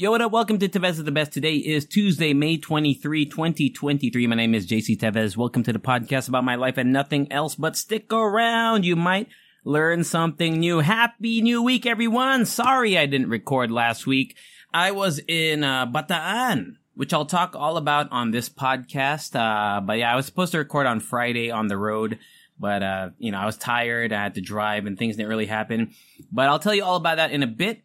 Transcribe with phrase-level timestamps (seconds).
[0.00, 0.30] Yo, what up?
[0.30, 1.32] Welcome to Tevez is the Best.
[1.32, 4.28] Today is Tuesday, May 23, 2023.
[4.28, 5.36] My name is JC Tevez.
[5.36, 8.84] Welcome to the podcast about my life and nothing else, but stick around.
[8.84, 9.26] You might
[9.64, 10.78] learn something new.
[10.78, 12.46] Happy new week, everyone.
[12.46, 14.36] Sorry I didn't record last week.
[14.72, 19.34] I was in uh, Bataan, which I'll talk all about on this podcast.
[19.34, 22.20] Uh, but yeah, I was supposed to record on Friday on the road,
[22.56, 24.12] but uh, you know, I was tired.
[24.12, 25.92] I had to drive and things didn't really happen.
[26.30, 27.82] But I'll tell you all about that in a bit.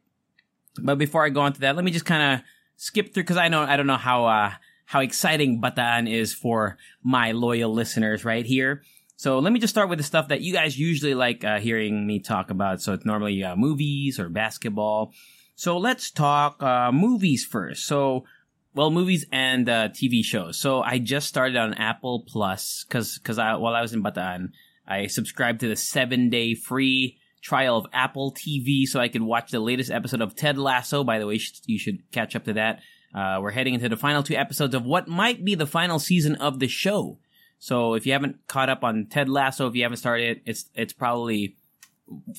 [0.82, 2.46] But before I go on to that, let me just kind of
[2.78, 4.52] skip through because I know I don't know how uh,
[4.86, 8.84] how exciting Bataan is for my loyal listeners right here.
[9.16, 12.06] So let me just start with the stuff that you guys usually like uh, hearing
[12.06, 12.82] me talk about.
[12.82, 15.14] So it's normally uh, movies or basketball.
[15.56, 17.86] So let's talk uh, movies first.
[17.86, 18.26] So
[18.74, 20.58] well, movies and uh, TV shows.
[20.60, 24.50] So I just started on Apple Plus because because I, while I was in Bataan,
[24.88, 29.52] I subscribed to the seven day free trial of Apple TV so I could watch
[29.52, 31.04] the latest episode of Ted Lasso.
[31.04, 32.80] By the way, you should, catch up to that.
[33.14, 36.36] Uh, we're heading into the final two episodes of what might be the final season
[36.36, 37.20] of the show.
[37.60, 40.94] So if you haven't caught up on Ted Lasso, if you haven't started, it's it's
[40.94, 41.56] probably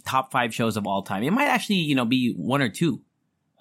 [0.05, 1.23] top five shows of all time.
[1.23, 3.03] It might actually, you know, be one or two.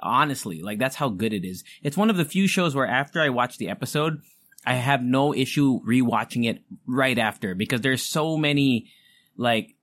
[0.02, 1.64] Honestly, like that's how good it is.
[1.82, 4.20] It's one of the few shows where after I watch the episode,
[4.66, 8.92] I have no issue rewatching it right after because there's so many
[9.38, 9.76] like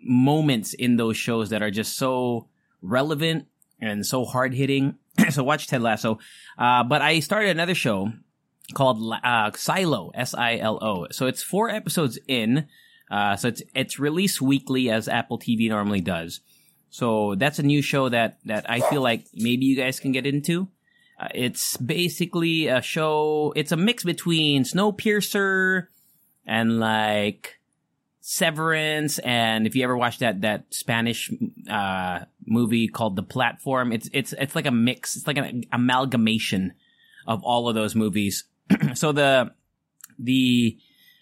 [0.00, 2.48] moments in those shows that are just so
[2.82, 3.46] relevant
[3.80, 4.96] and so hard hitting.
[5.30, 6.18] so watch Ted Lasso.
[6.56, 8.12] Uh, but I started another show
[8.74, 11.06] called uh, Silo, S-I-L-O.
[11.10, 12.66] So it's four episodes in.
[13.10, 16.40] Uh, so it's it's released weekly as Apple TV normally does.
[16.90, 20.26] So that's a new show that that I feel like maybe you guys can get
[20.26, 20.68] into.
[21.18, 23.52] Uh, it's basically a show.
[23.56, 25.86] It's a mix between Snowpiercer
[26.46, 27.57] and like
[28.30, 31.32] Severance, and if you ever watched that that Spanish
[31.70, 35.16] uh, movie called The Platform, it's it's it's like a mix.
[35.16, 36.74] It's like an amalgamation
[37.26, 38.44] of all of those movies.
[38.94, 39.52] so the
[40.18, 40.76] the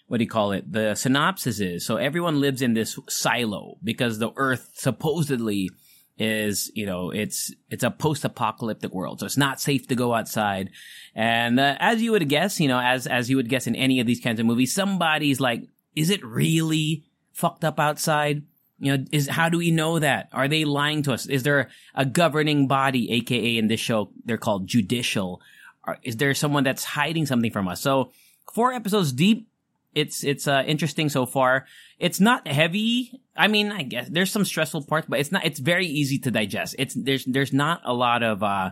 [0.07, 0.69] what do you call it?
[0.69, 5.69] The synopsis is so everyone lives in this silo because the Earth supposedly
[6.17, 10.71] is you know it's it's a post-apocalyptic world so it's not safe to go outside
[11.13, 13.99] and uh, as you would guess you know as as you would guess in any
[13.99, 15.67] of these kinds of movies somebody's like
[15.97, 17.03] is it really
[17.33, 18.43] fucked up outside
[18.79, 21.69] you know is how do we know that are they lying to us is there
[21.95, 25.41] a governing body aka in this show they're called judicial
[26.03, 28.11] is there someone that's hiding something from us so
[28.53, 29.47] four episodes deep
[29.97, 31.65] it's it's uh, interesting so far.
[31.97, 33.19] It's not heavy.
[33.35, 35.43] I mean, I guess there's some stressful parts, but it's not.
[35.43, 36.75] It's very easy to digest.
[36.77, 38.43] It's there's there's not a lot of.
[38.43, 38.71] uh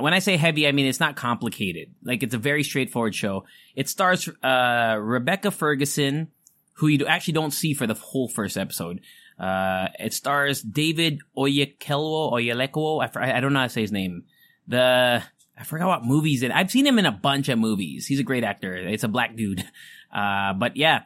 [0.00, 1.94] when I say heavy, I mean it's not complicated.
[2.02, 3.44] Like it's a very straightforward show.
[3.74, 6.28] It stars uh, Rebecca Ferguson,
[6.74, 9.00] who you actually don't see for the whole first episode.
[9.38, 13.16] Uh, it stars David Oyekelwo Oyelekwo.
[13.16, 14.24] I, I don't know how to say his name.
[14.68, 15.22] The
[15.58, 16.50] I forgot what movies it.
[16.50, 18.06] I've seen him in a bunch of movies.
[18.06, 18.74] He's a great actor.
[18.74, 19.64] It's a black dude.
[20.14, 21.02] Uh, but yeah,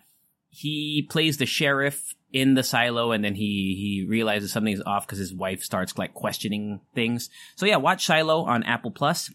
[0.51, 5.19] he plays the sheriff in the silo and then he, he realizes something's off because
[5.19, 7.31] his wife starts like questioning things.
[7.57, 9.31] So yeah, watch Silo on Apple Plus.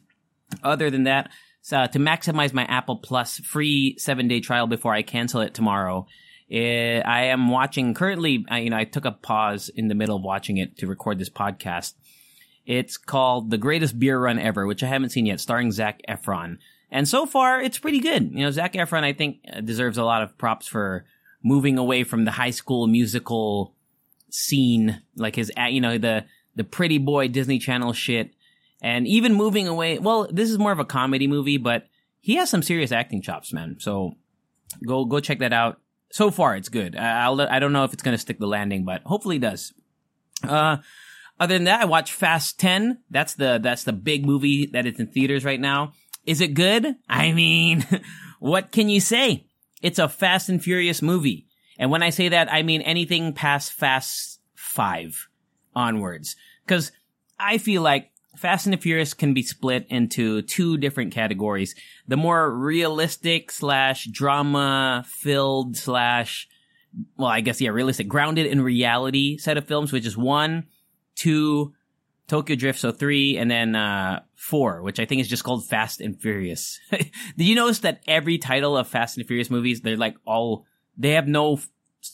[0.64, 5.02] Other than that, so to maximize my Apple Plus free seven day trial before I
[5.02, 6.06] cancel it tomorrow,
[6.52, 10.18] eh, I am watching currently, I, you know, I took a pause in the middle
[10.18, 11.94] of watching it to record this podcast.
[12.66, 16.58] It's called The Greatest Beer Run Ever, which I haven't seen yet, starring Zac Efron.
[16.92, 18.32] And so far, it's pretty good.
[18.32, 21.06] You know, Zac Efron, I think, uh, deserves a lot of props for
[21.44, 23.76] moving away from the high school musical
[24.30, 28.32] scene, like his, you know, the, the pretty boy Disney Channel shit.
[28.82, 31.88] And even moving away, well, this is more of a comedy movie, but
[32.20, 33.78] he has some serious acting chops, man.
[33.80, 34.14] So
[34.86, 35.80] go, go check that out.
[36.12, 36.96] So far, it's good.
[36.96, 39.74] I'll, I don't know if it's going to stick the landing, but hopefully it does.
[40.48, 40.78] Uh,
[41.40, 43.00] other than that, I watched Fast 10.
[43.10, 45.94] That's the, that's the big movie that is in theaters right now.
[46.26, 46.96] Is it good?
[47.10, 47.86] I mean,
[48.40, 49.48] what can you say?
[49.84, 51.46] It's a Fast and Furious movie.
[51.78, 55.28] And when I say that, I mean anything past Fast 5
[55.76, 56.36] onwards.
[56.66, 56.92] Cause
[57.38, 61.76] I feel like Fast and the Furious can be split into two different categories.
[62.08, 66.48] The more realistic slash drama filled slash,
[67.18, 70.68] well, I guess, yeah, realistic, grounded in reality set of films, which is one,
[71.16, 71.74] two,
[72.28, 76.02] Tokyo Drift, so three, and then uh, four, which I think is just called Fast
[76.02, 76.80] and Furious.
[76.92, 80.66] Did you notice that every title of Fast and Furious movies, they're like all
[80.98, 81.70] they have no f-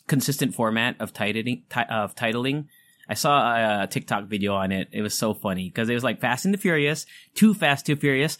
[0.07, 2.65] consistent format of titling ti- of titling.
[3.07, 4.89] I saw a TikTok video on it.
[4.91, 7.95] It was so funny because it was like Fast and the Furious, Too Fast, Too
[7.95, 8.37] Furious,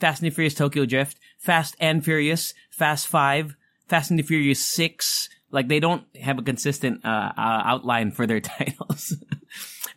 [0.00, 3.54] Fast and the Furious Tokyo Drift, Fast and Furious, Fast Five,
[3.86, 5.28] Fast and the Furious Six.
[5.52, 9.14] Like they don't have a consistent uh, uh, outline for their titles.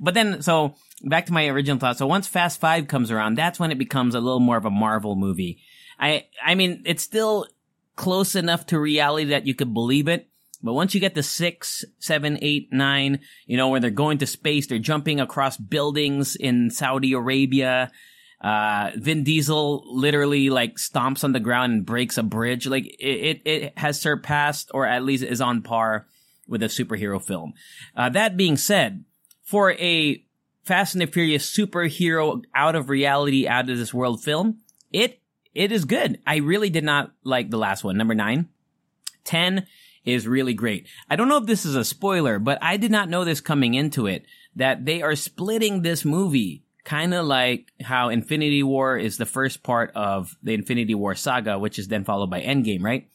[0.03, 1.97] But then, so back to my original thought.
[1.97, 4.69] So once Fast Five comes around, that's when it becomes a little more of a
[4.69, 5.61] Marvel movie.
[5.97, 7.47] I, I mean, it's still
[7.95, 10.27] close enough to reality that you could believe it.
[10.61, 14.27] But once you get to six, seven, eight, nine, you know, where they're going to
[14.27, 17.89] space, they're jumping across buildings in Saudi Arabia.
[18.41, 22.67] Uh, Vin Diesel literally like stomps on the ground and breaks a bridge.
[22.67, 26.07] Like it, it, it has surpassed or at least is on par
[26.47, 27.53] with a superhero film.
[27.95, 29.05] Uh, that being said,
[29.43, 30.23] for a
[30.63, 34.59] Fast and Furious superhero out of reality, out of this world film,
[34.91, 35.19] it
[35.53, 36.19] it is good.
[36.25, 38.49] I really did not like the last one, number nine.
[39.23, 39.67] Ten
[40.03, 40.87] is really great.
[41.09, 43.73] I don't know if this is a spoiler, but I did not know this coming
[43.73, 44.25] into it
[44.55, 49.63] that they are splitting this movie kind of like how Infinity War is the first
[49.63, 53.07] part of the Infinity War saga, which is then followed by Endgame, right?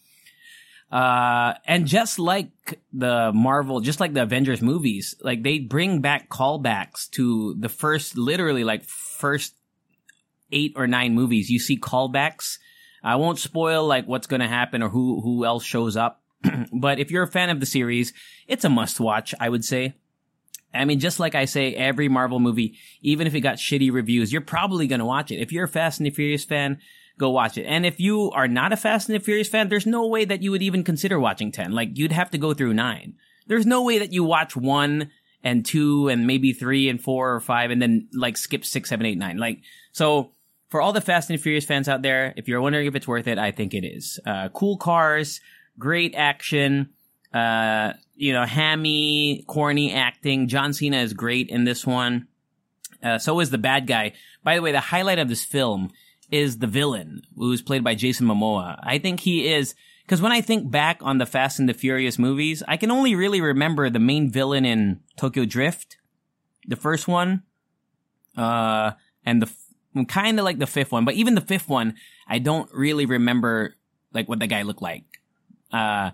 [0.91, 6.31] Uh, and just like the Marvel, just like the Avengers movies, like they bring back
[6.31, 9.55] callbacks to the first, literally like first
[10.51, 11.51] eight or nine movies.
[11.51, 12.59] You see callbacks.
[13.03, 16.23] I won't spoil like what's going to happen or who, who else shows up.
[16.73, 18.15] but if you're a fan of the series,
[18.47, 19.95] it's a must watch, I would say.
[20.73, 24.33] I mean, just like I say, every Marvel movie, even if it got shitty reviews,
[24.33, 25.41] you're probably going to watch it.
[25.41, 26.79] If you're a Fast and the Furious fan,
[27.19, 27.65] go watch it.
[27.65, 30.43] And if you are not a Fast and the Furious fan, there's no way that
[30.43, 31.73] you would even consider watching 10.
[31.73, 33.15] Like, you'd have to go through nine.
[33.47, 35.11] There's no way that you watch one
[35.43, 39.07] and two and maybe three and four or five and then like skip six, seven,
[39.07, 39.39] eight, nine.
[39.39, 39.61] Like,
[39.93, 40.33] so
[40.69, 43.27] for all the Fast and Furious fans out there, if you're wondering if it's worth
[43.27, 44.21] it, I think it is.
[44.27, 45.41] Uh, cool cars,
[45.79, 46.91] great action,
[47.33, 50.49] uh, you know, hammy, corny acting.
[50.49, 52.29] John Cena is great in this one.
[53.03, 54.13] Uh, so is the bad guy.
[54.43, 55.91] By the way, the highlight of this film
[56.31, 58.79] is the villain, who's played by Jason Momoa.
[58.83, 62.19] I think he is, because when I think back on the Fast and the Furious
[62.19, 65.97] movies, I can only really remember the main villain in Tokyo Drift,
[66.67, 67.43] the first one,
[68.37, 68.93] uh,
[69.25, 69.51] and the
[70.07, 71.95] kind of like the fifth one, but even the fifth one,
[72.27, 73.75] I don't really remember
[74.13, 75.05] like what the guy looked like.
[75.73, 76.11] Uh,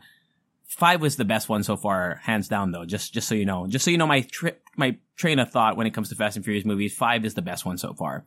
[0.65, 2.85] five was the best one so far, hands down though.
[2.85, 5.77] Just, just so you know, just so you know my tri- my train of thought
[5.77, 8.25] when it comes to Fast and Furious movies, five is the best one so far.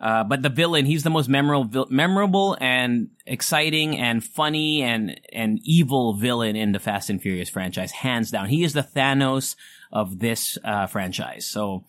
[0.00, 5.58] Uh, but the villain, he's the most memorable, memorable and exciting and funny and, and
[5.64, 8.48] evil villain in the Fast and Furious franchise, hands down.
[8.48, 9.56] He is the Thanos
[9.90, 11.46] of this, uh, franchise.
[11.46, 11.84] So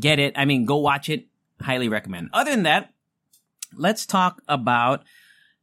[0.00, 0.34] get it.
[0.36, 1.26] I mean, go watch it.
[1.60, 2.30] Highly recommend.
[2.32, 2.92] Other than that,
[3.76, 5.04] let's talk about,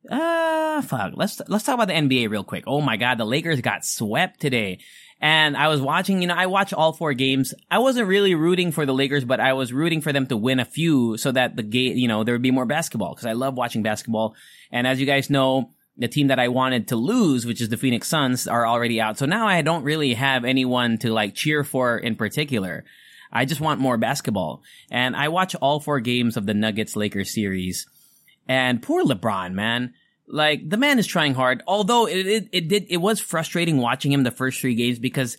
[0.09, 1.13] uh, fuck.
[1.15, 2.63] Let's, let's talk about the NBA real quick.
[2.67, 3.17] Oh my God.
[3.17, 4.79] The Lakers got swept today.
[5.23, 7.53] And I was watching, you know, I watch all four games.
[7.69, 10.59] I wasn't really rooting for the Lakers, but I was rooting for them to win
[10.59, 13.33] a few so that the game, you know, there would be more basketball because I
[13.33, 14.35] love watching basketball.
[14.71, 17.77] And as you guys know, the team that I wanted to lose, which is the
[17.77, 19.19] Phoenix Suns, are already out.
[19.19, 22.83] So now I don't really have anyone to like cheer for in particular.
[23.31, 24.63] I just want more basketball.
[24.89, 27.85] And I watch all four games of the Nuggets Lakers series.
[28.47, 29.93] And poor LeBron, man.
[30.31, 31.61] Like the man is trying hard.
[31.67, 35.37] Although it, it, it did, it was frustrating watching him the first three games because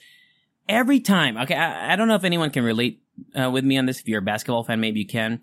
[0.69, 3.03] every time, okay, I, I don't know if anyone can relate
[3.35, 4.01] uh, with me on this.
[4.01, 5.41] If you're a basketball fan, maybe you can.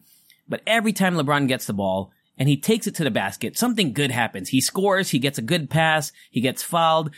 [0.48, 3.94] But every time LeBron gets the ball and he takes it to the basket, something
[3.94, 4.50] good happens.
[4.50, 7.12] He scores, he gets a good pass, he gets fouled.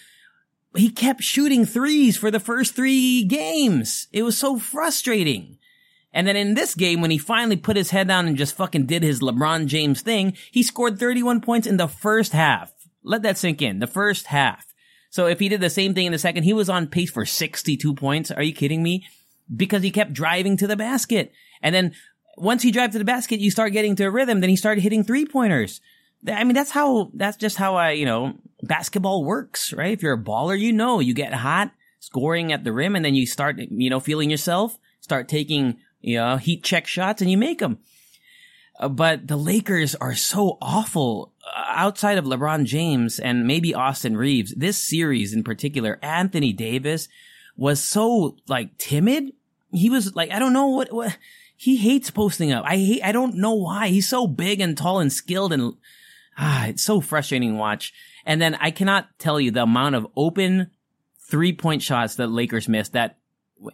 [0.74, 4.08] He kept shooting threes for the first three games.
[4.14, 5.58] It was so frustrating.
[6.14, 8.86] And then in this game, when he finally put his head down and just fucking
[8.86, 12.74] did his LeBron James thing, he scored 31 points in the first half.
[13.04, 13.80] Let that sink in.
[13.80, 14.66] The first half.
[15.10, 17.26] So if he did the same thing in the second, he was on pace for
[17.26, 18.32] 62 points.
[18.32, 19.06] Are you kidding me?
[19.54, 21.32] Because he kept driving to the basket.
[21.62, 21.94] And then
[22.38, 24.40] once he drives to the basket, you start getting to a rhythm.
[24.40, 25.82] Then he started hitting three pointers.
[26.28, 29.92] I mean, that's how, that's just how I, you know, basketball works, right?
[29.92, 33.16] If you're a baller, you know, you get hot scoring at the rim and then
[33.16, 37.38] you start, you know, feeling yourself, start taking you know, heat check shots and you
[37.38, 37.80] make them.
[38.80, 44.18] Uh, but the Lakers are so awful uh, outside of LeBron James and maybe Austin
[44.18, 44.54] Reaves.
[44.56, 47.08] This series in particular, Anthony Davis
[47.56, 49.34] was so like timid.
[49.72, 51.18] He was like, I don't know what, what
[51.56, 52.66] he hates posting up.
[52.66, 53.90] I hate, I don't know why.
[53.90, 55.76] He's so big and tall and skilled and
[56.38, 57.94] ah, it's so frustrating to watch.
[58.26, 60.72] And then I cannot tell you the amount of open
[61.20, 63.18] three point shots that Lakers missed that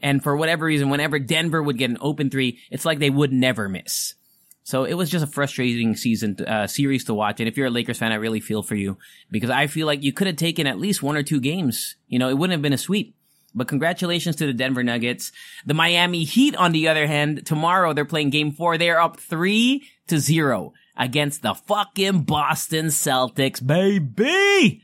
[0.02, 3.32] and for whatever reason, whenever Denver would get an open three, it's like they would
[3.32, 4.16] never miss.
[4.64, 7.40] So it was just a frustrating season, uh, series to watch.
[7.40, 8.98] And if you're a Lakers fan, I really feel for you
[9.32, 11.96] because I feel like you could have taken at least one or two games.
[12.08, 13.16] You know, it wouldn't have been a sweep.
[13.56, 15.32] But congratulations to the Denver Nuggets.
[15.66, 18.78] The Miami Heat, on the other hand, tomorrow they're playing game four.
[18.78, 24.84] They are up three to zero against the fucking Boston Celtics, baby.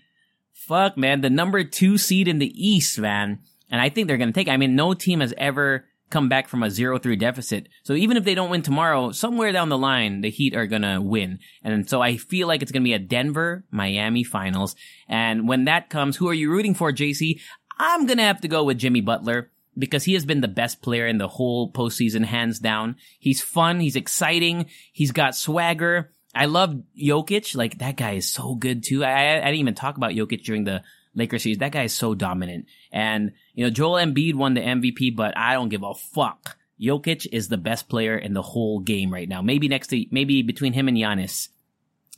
[0.54, 1.22] Fuck, man.
[1.22, 3.40] The number two seed in the East, man.
[3.74, 6.48] And I think they're going to take, I mean, no team has ever come back
[6.48, 7.68] from a 0-3 deficit.
[7.82, 11.02] So even if they don't win tomorrow, somewhere down the line, the Heat are gonna
[11.02, 11.40] win.
[11.64, 14.76] And so I feel like it's gonna be a Denver, Miami finals.
[15.10, 17.42] And when that comes, who are you rooting for, JC?
[17.80, 21.08] I'm gonna have to go with Jimmy Butler because he has been the best player
[21.08, 22.96] in the whole postseason, hands down.
[23.18, 23.80] He's fun.
[23.80, 24.68] He's exciting.
[24.92, 26.12] He's got swagger.
[26.36, 27.56] I love Jokic.
[27.56, 29.04] Like that guy is so good too.
[29.04, 30.84] I, I didn't even talk about Jokic during the
[31.16, 31.60] Lakers series.
[31.60, 32.66] That guy is so dominant.
[32.92, 36.58] And, you know, Joel Embiid won the MVP, but I don't give a fuck.
[36.82, 39.42] Jokic is the best player in the whole game right now.
[39.42, 41.50] Maybe next to, maybe between him and Giannis.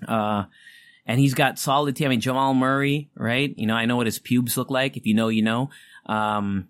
[0.07, 0.45] Uh,
[1.05, 2.07] and he's got solid team.
[2.07, 3.53] I mean, Jamal Murray, right?
[3.57, 4.97] You know, I know what his pubes look like.
[4.97, 5.69] If you know, you know.
[6.05, 6.69] Um,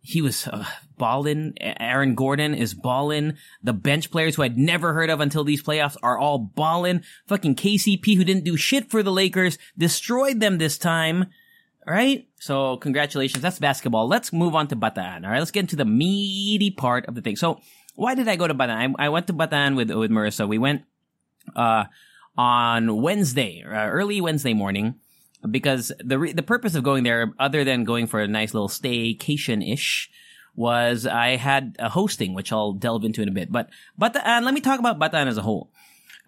[0.00, 0.64] he was uh,
[0.96, 1.54] balling.
[1.60, 3.34] Aaron Gordon is balling.
[3.62, 7.02] The bench players who I'd never heard of until these playoffs are all balling.
[7.26, 11.26] Fucking KCP, who didn't do shit for the Lakers, destroyed them this time.
[11.88, 12.28] Right?
[12.38, 13.42] So congratulations.
[13.42, 14.08] That's basketball.
[14.08, 15.24] Let's move on to Bataan.
[15.24, 15.38] All right.
[15.38, 17.36] Let's get into the meaty part of the thing.
[17.36, 17.60] So
[17.94, 18.94] why did I go to Bataan?
[18.98, 20.46] I, I went to Bataan with, with Marissa.
[20.46, 20.82] We went,
[21.56, 21.84] uh,
[22.36, 24.94] on Wednesday, uh, early Wednesday morning
[25.50, 28.68] because the re- the purpose of going there, other than going for a nice little
[28.68, 30.08] staycation ish,
[30.54, 33.50] was I had a hosting, which I'll delve into in a bit.
[33.50, 35.70] But Bataan, let me talk about Bataan as a whole.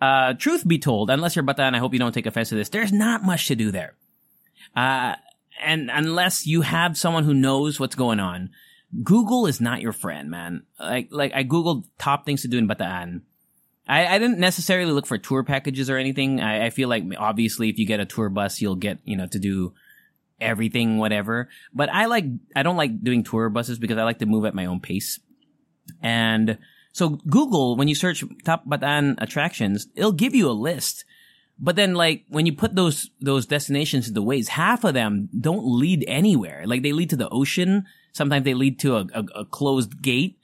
[0.01, 2.71] Uh, truth be told, unless you're Bataan, I hope you don't take offense to this.
[2.71, 3.95] There's not much to do there.
[4.75, 5.15] Uh,
[5.61, 8.51] and unless you have someone who knows what's going on,
[9.03, 10.65] Google is not your friend, man.
[10.79, 13.23] Like, like I googled top things to do in Bataan.
[13.87, 16.41] I, I didn't necessarily look for tour packages or anything.
[16.41, 19.27] I, I feel like obviously if you get a tour bus, you'll get you know
[19.27, 19.75] to do
[20.41, 21.49] everything, whatever.
[21.73, 22.25] But I like
[22.55, 25.19] I don't like doing tour buses because I like to move at my own pace.
[26.01, 26.59] And
[26.93, 31.05] so Google, when you search top Bataan attractions, it'll give you a list.
[31.61, 35.65] But then like when you put those those destinations into Waze, half of them don't
[35.65, 36.65] lead anywhere.
[36.67, 37.85] Like they lead to the ocean.
[38.13, 40.39] Sometimes they lead to a, a, a closed gate.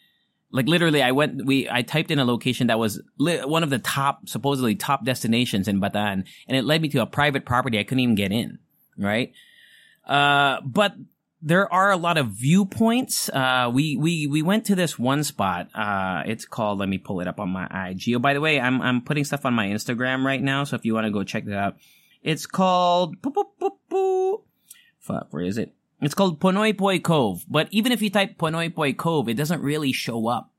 [0.53, 1.45] Like literally, I went.
[1.45, 5.05] We I typed in a location that was li- one of the top, supposedly top
[5.05, 8.31] destinations in Bataan, and it led me to a private property I couldn't even get
[8.31, 8.59] in.
[8.97, 9.33] Right.
[10.07, 10.95] Uh, but
[11.43, 13.29] there are a lot of viewpoints.
[13.29, 15.69] Uh, we, we, we went to this one spot.
[15.75, 18.15] Uh, it's called, let me pull it up on my IG.
[18.15, 20.65] Oh, by the way, I'm, I'm putting stuff on my Instagram right now.
[20.65, 21.77] So if you want to go check that out,
[22.23, 23.17] it's called,
[24.99, 25.75] fuck, where is it?
[26.01, 27.45] It's called Ponoypoy Cove.
[27.49, 30.53] But even if you type Ponoypoy Cove, it doesn't really show up.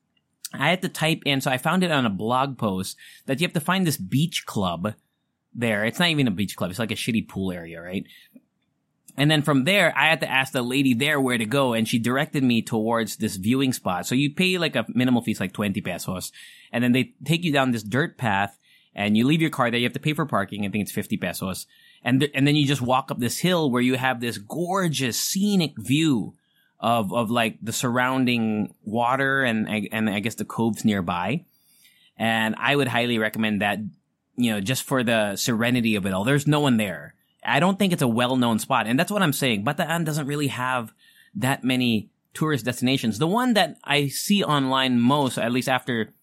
[0.53, 3.46] I had to type in, so I found it on a blog post that you
[3.46, 4.93] have to find this beach club
[5.53, 5.84] there.
[5.84, 6.69] It's not even a beach club.
[6.69, 8.05] It's like a shitty pool area, right?
[9.17, 11.88] And then from there, I had to ask the lady there where to go, and
[11.88, 14.05] she directed me towards this viewing spot.
[14.05, 16.31] So you pay like a minimal fees, like 20 pesos,
[16.71, 18.59] and then they take you down this dirt path,
[18.93, 19.79] and you leave your car there.
[19.79, 20.65] You have to pay for parking.
[20.65, 21.65] I think it's 50 pesos.
[22.03, 25.19] And, th- and then you just walk up this hill where you have this gorgeous
[25.19, 26.36] scenic view
[26.79, 31.43] of, of like the surrounding water and, and I guess the coves nearby.
[32.17, 33.79] And I would highly recommend that,
[34.36, 36.24] you know, just for the serenity of it all.
[36.24, 37.15] There's no one there
[37.48, 38.88] I don't think it's a well-known spot.
[38.88, 39.63] And that's what I'm saying.
[39.63, 40.94] Bataan doesn't really have
[41.36, 43.18] that many tourist destinations.
[43.18, 46.13] The one that I see online most, at least after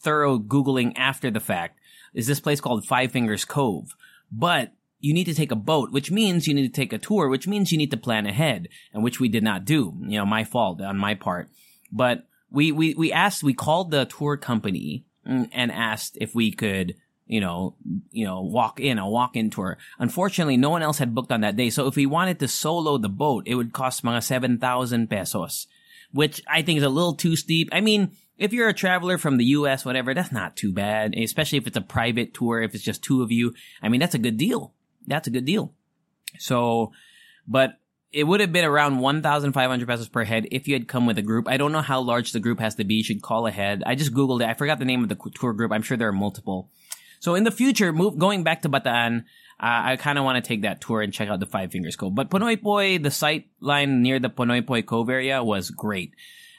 [0.00, 1.78] thorough Googling after the fact,
[2.14, 3.94] is this place called Five Fingers Cove.
[4.32, 7.28] But you need to take a boat, which means you need to take a tour,
[7.28, 9.94] which means you need to plan ahead, and which we did not do.
[10.00, 11.48] You know, my fault on my part.
[11.92, 16.52] But we, we, we asked, we called the tour company mm, and asked if we
[16.52, 16.94] could
[17.30, 17.76] you know,
[18.10, 19.78] you know, walk in, a walk-in tour.
[20.00, 21.70] Unfortunately, no one else had booked on that day.
[21.70, 25.68] So if we wanted to solo the boat, it would cost mga 7,000 pesos,
[26.10, 27.68] which I think is a little too steep.
[27.70, 31.58] I mean, if you're a traveler from the US, whatever, that's not too bad, especially
[31.58, 33.54] if it's a private tour, if it's just two of you.
[33.80, 34.74] I mean, that's a good deal.
[35.06, 35.72] That's a good deal.
[36.40, 36.90] So,
[37.46, 37.78] but
[38.10, 41.22] it would have been around 1,500 pesos per head if you had come with a
[41.22, 41.46] group.
[41.46, 42.94] I don't know how large the group has to be.
[42.94, 43.84] You should call ahead.
[43.86, 44.48] I just Googled it.
[44.48, 45.70] I forgot the name of the tour group.
[45.70, 46.70] I'm sure there are multiple.
[47.20, 49.20] So in the future, move going back to Bataan,
[49.60, 51.96] uh, I kind of want to take that tour and check out the Five Fingers
[51.96, 52.14] Cove.
[52.14, 56.14] But Ponoypoy, the sight line near the Ponoypoy Cove area was great.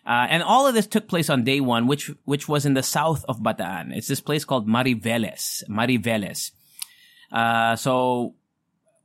[0.05, 2.83] Uh, and all of this took place on day one, which which was in the
[2.83, 3.95] south of Bataan.
[3.95, 5.63] It's this place called Mariveles.
[5.67, 6.51] Mariveles.
[7.31, 8.35] Uh, so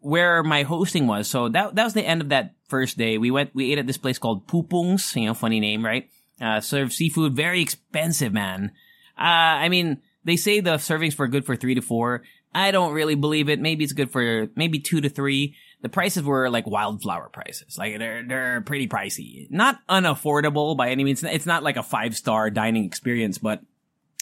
[0.00, 1.28] where my hosting was.
[1.28, 3.18] So that that was the end of that first day.
[3.18, 6.08] We went we ate at this place called Pupungs, you know, funny name, right?
[6.40, 8.70] Uh served seafood, very expensive, man.
[9.18, 12.22] Uh I mean, they say the servings were good for 3 to 4.
[12.54, 13.60] I don't really believe it.
[13.60, 15.54] Maybe it's good for maybe 2 to 3.
[15.82, 17.78] The prices were like Wildflour prices.
[17.78, 19.50] Like they're they're pretty pricey.
[19.50, 21.22] Not unaffordable by any means.
[21.22, 23.62] It's not like a five-star dining experience, but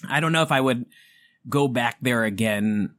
[0.09, 0.87] I don't know if I would
[1.49, 2.95] go back there again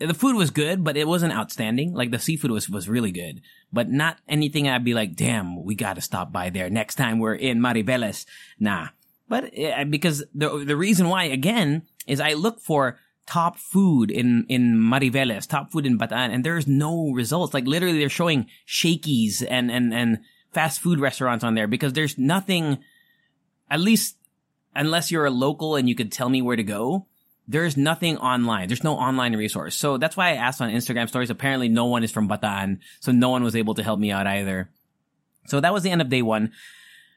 [0.00, 1.92] the food was good, but it wasn't outstanding.
[1.92, 3.42] Like the seafood was, was really good,
[3.72, 7.34] but not anything I'd be like, damn, we gotta stop by there next time we're
[7.34, 8.24] in Mariveles.
[8.58, 8.88] Nah.
[9.28, 14.44] But uh, because the, the reason why again is I look for top food in,
[14.48, 17.54] in Mariveles, top food in Bataan, and there's no results.
[17.54, 20.18] Like literally they're showing Shakey's and, and, and
[20.52, 22.78] fast food restaurants on there because there's nothing,
[23.70, 24.16] at least
[24.74, 27.06] unless you're a local and you could tell me where to go,
[27.46, 28.68] there's nothing online.
[28.68, 29.76] There's no online resource.
[29.76, 31.30] So that's why I asked on Instagram stories.
[31.30, 34.26] Apparently no one is from Bataan, so no one was able to help me out
[34.26, 34.70] either.
[35.46, 36.52] So that was the end of day one.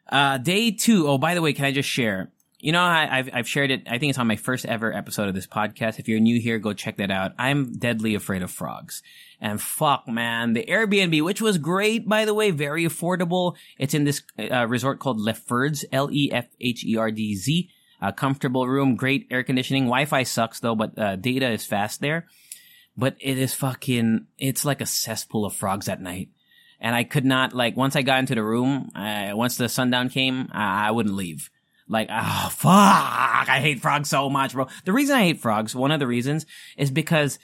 [0.09, 1.07] Uh, day two.
[1.07, 2.31] Oh, by the way, can I just share?
[2.63, 3.83] You know, I, have I've shared it.
[3.87, 5.99] I think it's on my first ever episode of this podcast.
[5.99, 7.33] If you're new here, go check that out.
[7.37, 9.03] I'm deadly afraid of frogs.
[9.41, 13.57] And fuck, man, the Airbnb, which was great, by the way, very affordable.
[13.77, 17.69] It's in this uh, resort called Lefherdz, L-E-F-H-E-R-D-Z
[18.01, 19.85] a comfortable room, great air conditioning.
[19.85, 22.27] Wi-Fi sucks though, but uh, data is fast there.
[22.97, 26.29] But it is fucking, it's like a cesspool of frogs at night.
[26.79, 30.09] And I could not, like, once I got into the room, uh, once the sundown
[30.09, 31.49] came, I, I wouldn't leave.
[31.87, 32.69] Like, oh, fuck.
[33.49, 34.67] I hate frogs so much, bro.
[34.85, 36.45] The reason I hate frogs, one of the reasons,
[36.77, 37.39] is because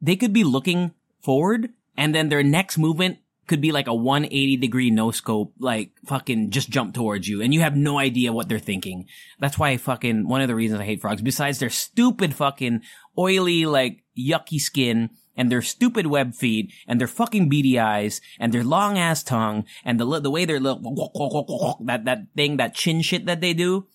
[0.00, 4.56] they could be looking forward and then their next movement could be like a 180
[4.56, 8.48] degree no scope, like fucking just jump towards you and you have no idea what
[8.48, 9.06] they're thinking.
[9.40, 12.82] That's why I fucking, one of the reasons I hate frogs, besides their stupid fucking
[13.18, 18.52] oily, like yucky skin and their stupid web feet and their fucking beady eyes and
[18.52, 23.02] their long ass tongue and the, the way they're little, that, that thing, that chin
[23.02, 23.86] shit that they do.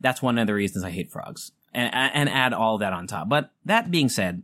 [0.00, 3.28] That's one of the reasons I hate frogs and, and add all that on top.
[3.28, 4.42] But that being said,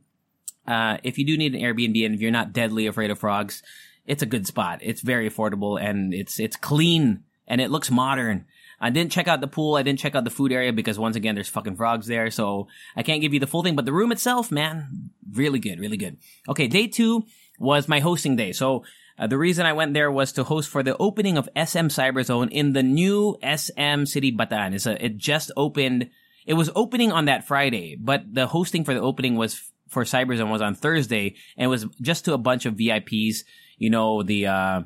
[0.66, 3.62] uh, if you do need an Airbnb and if you're not deadly afraid of frogs,
[4.06, 4.80] it's a good spot.
[4.82, 8.46] It's very affordable and it's it's clean and it looks modern.
[8.84, 9.76] I didn't check out the pool.
[9.76, 12.30] I didn't check out the food area because once again, there's fucking frogs there.
[12.30, 15.80] So I can't give you the full thing, but the room itself, man, really good,
[15.80, 16.18] really good.
[16.50, 16.68] Okay.
[16.68, 17.24] Day two
[17.58, 18.52] was my hosting day.
[18.52, 18.84] So
[19.18, 22.50] uh, the reason I went there was to host for the opening of SM Cyberzone
[22.50, 24.74] in the new SM City Bataan.
[24.74, 26.10] It's a, it just opened.
[26.44, 30.50] It was opening on that Friday, but the hosting for the opening was for Cyberzone
[30.50, 33.44] was on Thursday and it was just to a bunch of VIPs
[33.78, 34.82] you know the uh,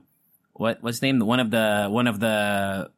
[0.53, 1.21] what what's his name?
[1.21, 2.91] One of the one of the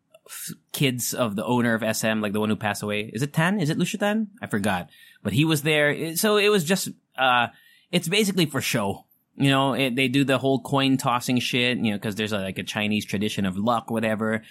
[0.72, 3.10] kids of the owner of SM, like the one who passed away.
[3.12, 3.60] Is it Tan?
[3.60, 4.28] Is it Lucio Tan?
[4.40, 4.88] I forgot.
[5.22, 6.16] But he was there.
[6.16, 7.48] So it was just, uh,
[7.90, 9.06] it's basically for show.
[9.36, 12.38] You know, it, they do the whole coin tossing shit, you know, cause there's a,
[12.38, 14.42] like a Chinese tradition of luck, whatever.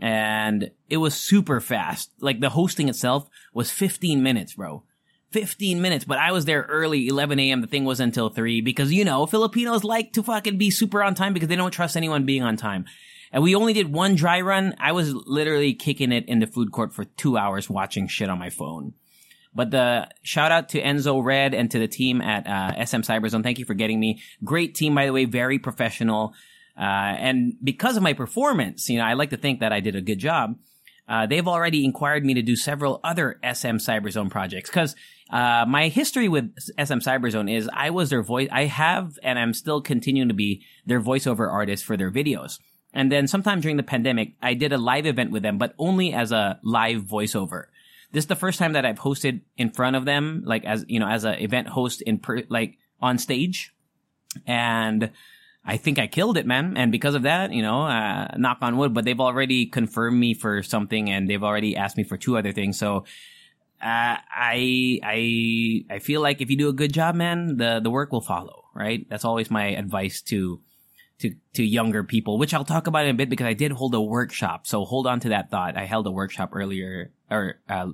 [0.00, 2.10] And it was super fast.
[2.20, 4.82] Like the hosting itself was 15 minutes, bro.
[5.30, 7.60] 15 minutes, but I was there early, 11 a.m.
[7.60, 11.16] The thing was until 3 because, you know, Filipinos like to fucking be super on
[11.16, 12.84] time because they don't trust anyone being on time.
[13.34, 14.76] And we only did one dry run.
[14.78, 18.38] I was literally kicking it in the food court for two hours watching shit on
[18.38, 18.94] my phone.
[19.52, 23.42] But the shout out to Enzo Red and to the team at uh, SM Cyberzone.
[23.42, 24.22] Thank you for getting me.
[24.44, 26.32] Great team, by the way, very professional.
[26.78, 29.96] Uh, and because of my performance, you know, I like to think that I did
[29.96, 30.56] a good job.
[31.08, 34.94] Uh, they've already inquired me to do several other SM Cyberzone projects because
[35.30, 38.48] uh, my history with SM Cyberzone is I was their voice.
[38.52, 42.60] I have and I'm still continuing to be their voiceover artist for their videos.
[42.94, 46.14] And then sometime during the pandemic, I did a live event with them, but only
[46.14, 47.64] as a live voiceover.
[48.12, 51.00] This is the first time that I've hosted in front of them, like as you
[51.00, 53.74] know, as an event host in per, like on stage,
[54.46, 55.10] and
[55.64, 56.76] I think I killed it, man.
[56.76, 60.34] And because of that, you know, uh, knock on wood, but they've already confirmed me
[60.34, 62.78] for something, and they've already asked me for two other things.
[62.78, 62.98] So
[63.82, 67.90] uh, I I I feel like if you do a good job, man, the the
[67.90, 68.66] work will follow.
[68.72, 69.08] Right?
[69.10, 70.60] That's always my advice to
[71.20, 73.94] to to younger people, which I'll talk about in a bit because I did hold
[73.94, 74.66] a workshop.
[74.66, 75.76] So hold on to that thought.
[75.76, 77.88] I held a workshop earlier or uh,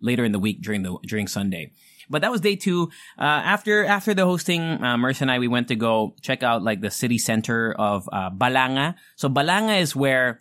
[0.00, 1.72] later in the week during the during Sunday.
[2.08, 2.90] But that was day two.
[3.18, 6.62] Uh, after after the hosting, uh, Merce and I we went to go check out
[6.62, 8.94] like the city center of uh, Balanga.
[9.16, 10.40] So Balanga is where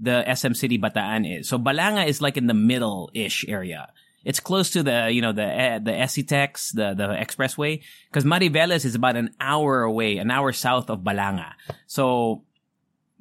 [0.00, 1.48] the SM City Bataan is.
[1.48, 3.92] So Balanga is like in the middle ish area.
[4.24, 7.82] It's close to the, you know, the, uh, the SCTEX, the, the expressway.
[8.12, 11.52] Cause Mariveles is about an hour away, an hour south of Balanga.
[11.86, 12.42] So,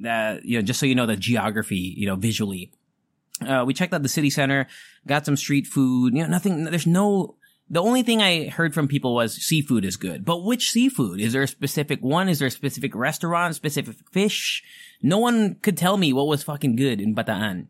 [0.07, 2.71] uh, you know, just so you know the geography, you know, visually.
[3.45, 4.67] Uh, we checked out the city center,
[5.07, 7.35] got some street food, you know, nothing, there's no,
[7.71, 10.25] the only thing I heard from people was seafood is good.
[10.25, 11.21] But which seafood?
[11.21, 12.27] Is there a specific one?
[12.27, 14.61] Is there a specific restaurant, specific fish?
[15.01, 17.67] No one could tell me what was fucking good in Bataan.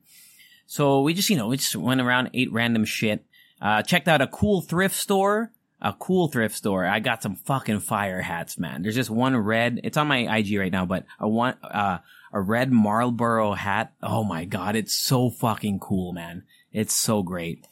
[0.71, 3.25] So we just, you know, we just went around, ate random shit.
[3.61, 5.51] Uh, checked out a cool thrift store.
[5.81, 6.85] A cool thrift store.
[6.85, 8.81] I got some fucking fire hats, man.
[8.81, 9.81] There's just one red.
[9.83, 11.97] It's on my IG right now, but a one, uh,
[12.31, 13.91] a red Marlboro hat.
[14.01, 16.43] Oh my god, it's so fucking cool, man.
[16.71, 17.67] It's so great.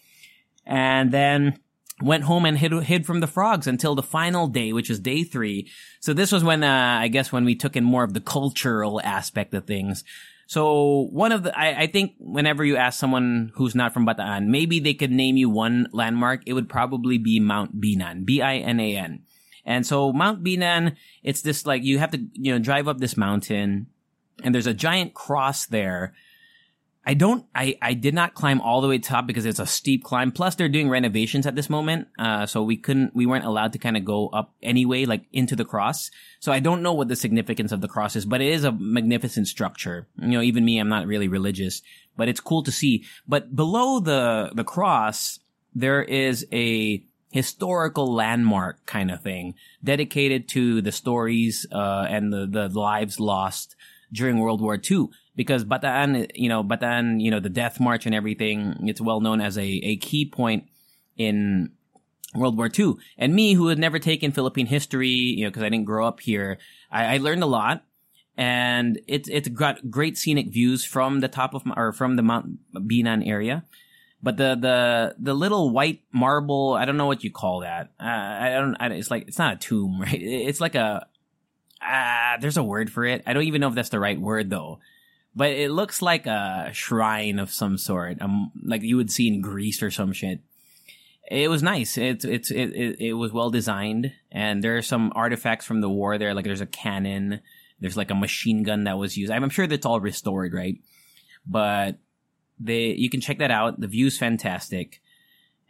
[0.66, 1.58] And then
[2.02, 5.24] went home and hid, hid from the frogs until the final day, which is day
[5.24, 5.70] three.
[6.02, 9.00] So this was when, uh, I guess when we took in more of the cultural
[9.00, 10.04] aspect of things.
[10.50, 14.48] So one of the, I, I, think whenever you ask someone who's not from Bataan,
[14.48, 16.42] maybe they could name you one landmark.
[16.48, 19.22] It would probably be Mount Binan, B-I-N-A-N.
[19.64, 23.16] And so Mount Binan, it's this like, you have to, you know, drive up this
[23.16, 23.86] mountain
[24.44, 26.16] and there's a giant cross there
[27.06, 30.04] I don't, I, I did not climb all the way top because it's a steep
[30.04, 30.32] climb.
[30.32, 32.08] Plus they're doing renovations at this moment.
[32.20, 35.56] Uh, so we couldn't, we weren't allowed to kind of go up anyway, like into
[35.56, 36.12] the cross.
[36.40, 38.72] So I don't know what the significance of the cross is, but it is a
[38.72, 40.08] magnificent structure.
[40.22, 41.82] You know, even me, I'm not really religious,
[42.18, 43.06] but it's cool to see.
[43.28, 45.40] But below the, the cross,
[45.74, 52.46] there is a historical landmark kind of thing dedicated to the stories, uh, and the,
[52.46, 53.76] the lives lost
[54.12, 55.08] during World War II
[55.40, 59.40] because Bataan, you know, Bataan, you know, the Death March and everything, it's well known
[59.40, 60.66] as a, a key point
[61.16, 61.72] in
[62.36, 62.96] World War II.
[63.18, 66.20] And me, who had never taken Philippine history, you know, because I didn't grow up
[66.20, 66.58] here,
[66.92, 67.86] I, I learned a lot.
[68.36, 72.60] And it's it's got great scenic views from the top of or from the Mount
[72.74, 73.64] Binan area.
[74.22, 77.92] But the the the little white marble, I don't know what you call that.
[77.98, 78.76] Uh, I don't.
[78.78, 80.22] I, it's like it's not a tomb, right?
[80.22, 81.08] It's like a.
[81.82, 83.24] Uh, there's a word for it.
[83.26, 84.80] I don't even know if that's the right word though
[85.36, 89.42] but it looks like a shrine of some sort, um, like you would see in
[89.42, 90.42] Greece or some shit.
[91.30, 91.98] It was nice.
[91.98, 95.90] It's it's it, it, it was well designed, and there are some artifacts from the
[95.90, 96.34] war there.
[96.34, 97.42] Like there's a cannon,
[97.80, 99.32] there's like a machine gun that was used.
[99.32, 100.80] I'm sure that's all restored, right?
[101.46, 102.00] But
[102.60, 103.80] they you can check that out.
[103.80, 105.02] The view's fantastic.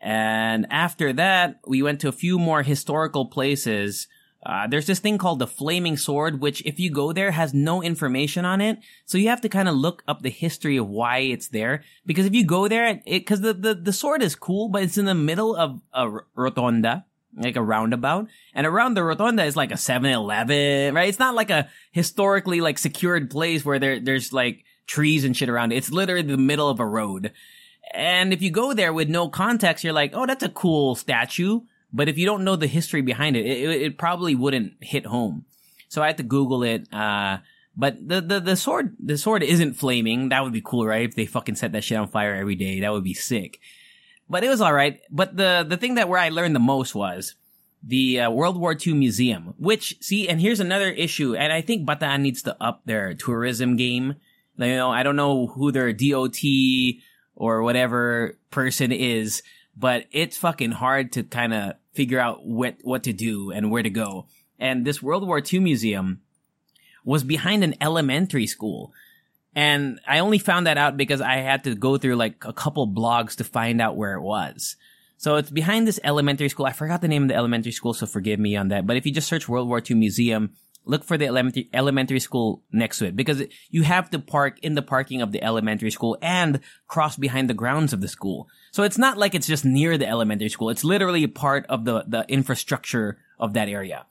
[0.02, 4.08] And after that, we went to a few more historical places
[4.46, 7.84] uh, there's this thing called the Flaming Sword, which if you go there has no
[7.84, 8.80] information on it.
[9.06, 11.84] So you have to kind of look up the history of why it's there.
[12.06, 14.98] Because if you go there, it, cause the, the, the sword is cool, but it's
[14.98, 17.04] in the middle of a rotonda,
[17.36, 18.28] like a roundabout.
[18.54, 21.10] And around the rotonda is like a 7-Eleven, right?
[21.10, 25.50] It's not like a historically like secured place where there, there's like trees and shit
[25.50, 25.78] around it.
[25.78, 27.34] It's literally the middle of a road.
[27.94, 31.62] And if you go there with no context, you're like, oh, that's a cool statue
[31.92, 35.46] but if you don't know the history behind it, it, it probably wouldn't hit home.
[35.88, 36.92] So I had to Google it.
[36.94, 37.40] Uh,
[37.76, 40.30] but the, the, the sword, the sword isn't flaming.
[40.30, 41.08] That would be cool, right?
[41.08, 43.60] If they fucking set that shit on fire every day, that would be sick.
[44.30, 45.02] But it was alright.
[45.10, 47.36] But the, the thing that where I learned the most was
[47.82, 51.88] the uh, World War II museum, which, see, and here's another issue, and I think
[51.88, 54.16] Bataan needs to up their tourism game.
[54.58, 56.40] You know, I don't know who their DOT
[57.36, 59.42] or whatever person is,
[59.80, 63.84] but it's fucking hard to kind of figure out what, what to do and where
[63.84, 64.28] to go.
[64.60, 66.22] And this World War II museum
[67.06, 68.92] was behind an elementary school.
[69.56, 72.88] And I only found that out because I had to go through like a couple
[72.88, 74.76] blogs to find out where it was.
[75.18, 76.66] So it's behind this elementary school.
[76.66, 78.86] I forgot the name of the elementary school, so forgive me on that.
[78.86, 80.54] But if you just search World War II museum,
[80.86, 84.76] look for the elementary, elementary school next to it because you have to park in
[84.76, 88.48] the parking of the elementary school and cross behind the grounds of the school.
[88.72, 90.70] So it's not like it's just near the elementary school.
[90.70, 94.06] It's literally part of the, the infrastructure of that area.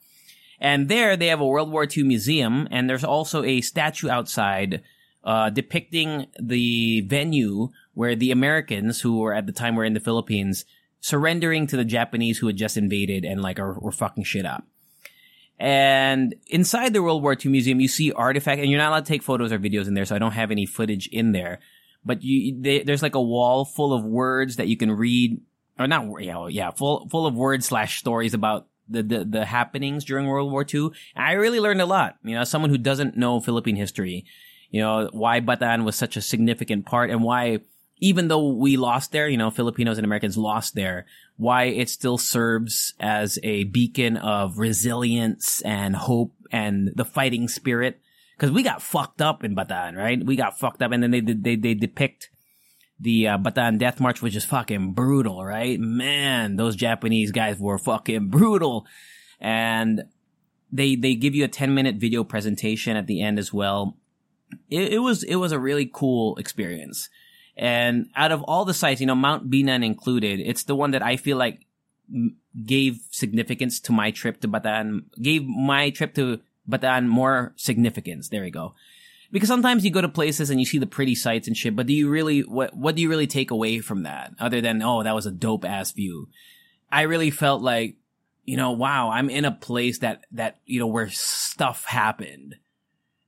[0.59, 4.81] And there they have a World War II museum and there's also a statue outside
[5.23, 9.99] uh, depicting the venue where the Americans who were at the time were in the
[9.99, 10.65] Philippines
[11.01, 14.65] surrendering to the Japanese who had just invaded and like are, were fucking shit up.
[15.59, 19.11] And inside the World War II museum, you see artifact, and you're not allowed to
[19.11, 21.59] take photos or videos in there, so I don't have any footage in there.
[22.05, 25.41] But you, they, there's like a wall full of words that you can read,
[25.77, 30.05] or not, yeah, yeah, full, full of words slash stories about the, the, the happenings
[30.05, 30.89] during World War II.
[31.15, 32.17] I really learned a lot.
[32.23, 34.25] You know, someone who doesn't know Philippine history,
[34.71, 37.59] you know, why Bataan was such a significant part and why
[37.99, 41.05] even though we lost there, you know, Filipinos and Americans lost there,
[41.37, 47.99] why it still serves as a beacon of resilience and hope and the fighting spirit.
[48.39, 50.23] Cause we got fucked up in Bataan, right?
[50.23, 52.29] We got fucked up and then they, they, they depict
[52.99, 55.79] the uh, Bataan Death March, which is fucking brutal, right?
[55.79, 58.85] Man, those Japanese guys were fucking brutal.
[59.39, 60.05] And
[60.71, 63.97] they, they give you a 10 minute video presentation at the end as well.
[64.69, 67.09] It, it was, it was a really cool experience.
[67.55, 71.03] And out of all the sites, you know, Mount Binan included, it's the one that
[71.03, 71.65] I feel like
[72.65, 78.29] gave significance to my trip to Bataan, gave my trip to Bataan more significance.
[78.29, 78.75] There we go.
[79.31, 81.85] Because sometimes you go to places and you see the pretty sights and shit, but
[81.85, 84.33] do you really, what, what do you really take away from that?
[84.39, 86.29] Other than, oh, that was a dope ass view.
[86.91, 87.95] I really felt like,
[88.45, 92.55] you know, wow, I'm in a place that, that, you know, where stuff happened.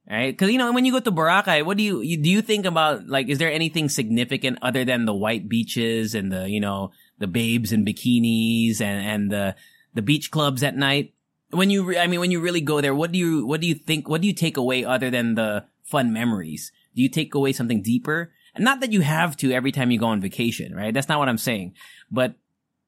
[0.09, 0.35] Right?
[0.35, 2.65] Cause, you know, when you go to Boracay, what do you, you, do you think
[2.65, 6.91] about, like, is there anything significant other than the white beaches and the, you know,
[7.19, 9.55] the babes in bikinis and, and the,
[9.93, 11.13] the beach clubs at night?
[11.51, 13.67] When you, re- I mean, when you really go there, what do you, what do
[13.67, 16.71] you think, what do you take away other than the fun memories?
[16.95, 18.31] Do you take away something deeper?
[18.55, 20.93] And not that you have to every time you go on vacation, right?
[20.93, 21.73] That's not what I'm saying.
[22.09, 22.35] But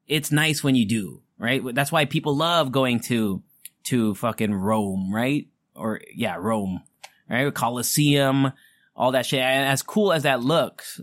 [0.06, 1.62] it's nice when you do, right?
[1.74, 3.42] That's why people love going to,
[3.84, 5.48] to fucking Rome, right?
[5.74, 6.82] Or, yeah, Rome,
[7.28, 7.52] right?
[7.52, 8.52] Colosseum,
[8.94, 9.40] all that shit.
[9.40, 11.00] And as cool as that looks,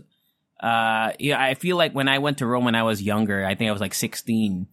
[0.60, 3.56] uh, yeah, I feel like when I went to Rome when I was younger, I
[3.56, 4.68] think I was like 16.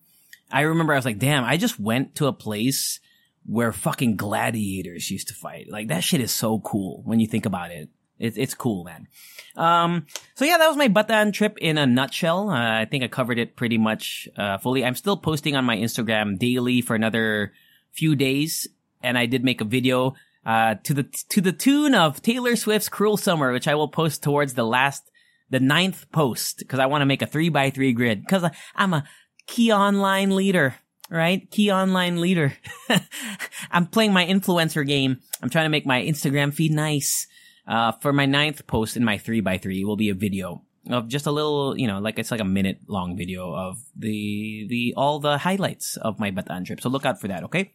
[0.52, 3.00] I remember I was like, damn, I just went to a place
[3.46, 5.68] where fucking gladiators used to fight.
[5.70, 7.90] Like that shit is so cool when you think about it.
[8.20, 9.08] It, it's cool, man.
[9.56, 12.50] Um, so yeah, that was my Bataan trip in a nutshell.
[12.50, 14.84] Uh, I think I covered it pretty much, uh, fully.
[14.84, 17.54] I'm still posting on my Instagram daily for another
[17.92, 18.68] few days.
[19.02, 22.90] And I did make a video, uh, to the, to the tune of Taylor Swift's
[22.90, 25.10] Cruel Summer, which I will post towards the last,
[25.50, 28.44] the ninth post, cause I want to make a three by three grid, cause
[28.76, 29.06] I'm a
[29.50, 30.76] key online leader
[31.10, 31.50] right?
[31.52, 32.54] Key online leader.
[33.72, 35.20] I'm playing my influencer game.
[35.42, 37.28] I'm trying to make my Instagram feed nice.
[37.68, 41.08] Uh, for my ninth post in my three by three will be a video of
[41.08, 44.94] just a little, you know, like it's like a minute long video of the, the,
[44.98, 46.82] all the highlights of my Bataan trip.
[46.82, 47.74] So look out for that, okay?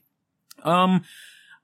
[0.64, 1.04] Um,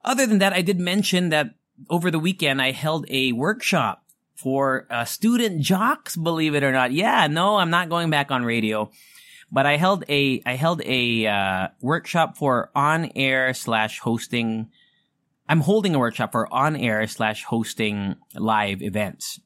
[0.05, 1.55] other than that, I did mention that
[1.88, 4.05] over the weekend I held a workshop
[4.37, 6.92] for uh, student jocks, believe it or not.
[6.92, 8.90] Yeah, no, I'm not going back on radio
[9.52, 14.70] but I held a I held a uh, workshop for on air slash hosting.
[15.48, 19.40] I'm holding a workshop for on air slash hosting live events.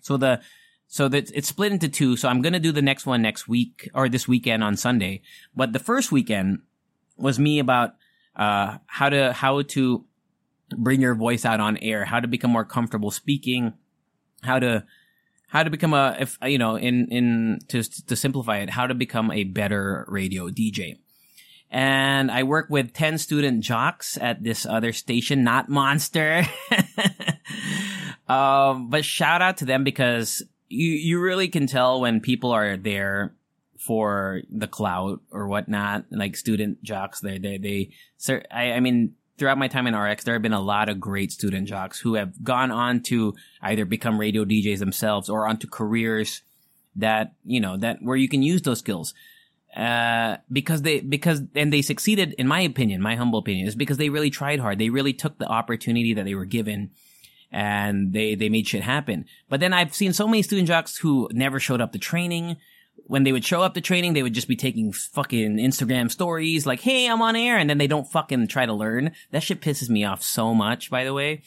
[0.00, 0.40] So the
[0.86, 2.16] so that it's split into two.
[2.16, 5.22] So I'm gonna do the next one next week or this weekend on Sunday.
[5.54, 6.60] But the first weekend
[7.16, 7.94] was me about
[8.36, 10.04] uh, how to how to
[10.76, 13.72] bring your voice out on air, how to become more comfortable speaking,
[14.42, 14.84] how to
[15.48, 18.94] how to become a if you know in in to to simplify it how to
[18.94, 20.96] become a better radio dj
[21.70, 26.44] and i work with 10 student jocks at this other station not monster.
[28.28, 32.76] Um but shout out to them because you you really can tell when people are
[32.76, 33.34] there
[33.78, 37.90] for the clout or whatnot like student jocks they they they
[38.50, 41.32] I, I mean throughout my time in RX, there have been a lot of great
[41.32, 46.42] student jocks who have gone on to either become radio DJs themselves or onto careers
[46.96, 49.14] that, you know, that where you can use those skills.
[49.76, 53.96] Uh, because they, because, and they succeeded, in my opinion, my humble opinion, is because
[53.96, 54.78] they really tried hard.
[54.78, 56.90] They really took the opportunity that they were given
[57.50, 59.26] and they, they made shit happen.
[59.48, 62.56] But then I've seen so many student jocks who never showed up to training,
[63.08, 66.66] when they would show up to training, they would just be taking fucking Instagram stories
[66.66, 67.56] like, Hey, I'm on air.
[67.56, 69.12] And then they don't fucking try to learn.
[69.32, 71.42] That shit pisses me off so much, by the way.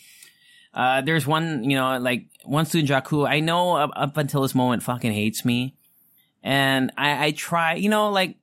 [0.74, 4.56] Uh, there's one, you know, like one student, Jaku, I know up, up until this
[4.56, 5.76] moment fucking hates me.
[6.44, 8.38] And I, I try, you know, like,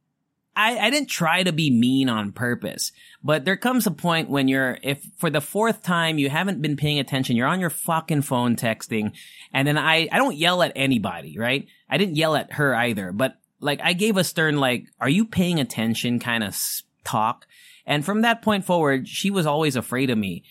[0.59, 2.90] I, I didn't try to be mean on purpose,
[3.23, 6.77] but there comes a point when you're, if for the fourth time you haven't been
[6.77, 9.12] paying attention, you're on your fucking phone texting,
[9.53, 11.68] and then I, I don't yell at anybody, right?
[11.88, 15.27] I didn't yell at her either, but like I gave a stern, like, are you
[15.27, 16.59] paying attention kind of
[17.05, 17.47] talk?
[17.87, 20.42] And from that point forward, she was always afraid of me.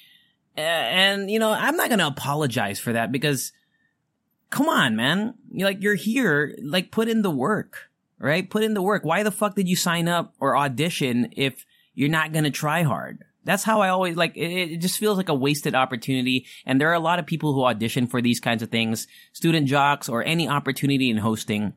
[0.56, 3.52] And, you know, I'm not going to apologize for that because
[4.50, 5.36] come on, man.
[5.52, 7.90] You're like, you're here, like put in the work
[8.20, 8.50] right?
[8.50, 9.04] Put in the work.
[9.04, 12.84] Why the fuck did you sign up or audition if you're not going to try
[12.84, 13.24] hard?
[13.44, 16.46] That's how I always like it, it just feels like a wasted opportunity.
[16.66, 19.68] And there are a lot of people who audition for these kinds of things, student
[19.68, 21.74] jocks or any opportunity in hosting.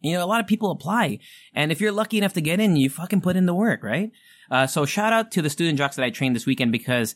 [0.00, 1.18] You know, a lot of people apply.
[1.54, 4.12] And if you're lucky enough to get in, you fucking put in the work, right?
[4.50, 7.14] Uh, so shout out to the student jocks that I trained this weekend because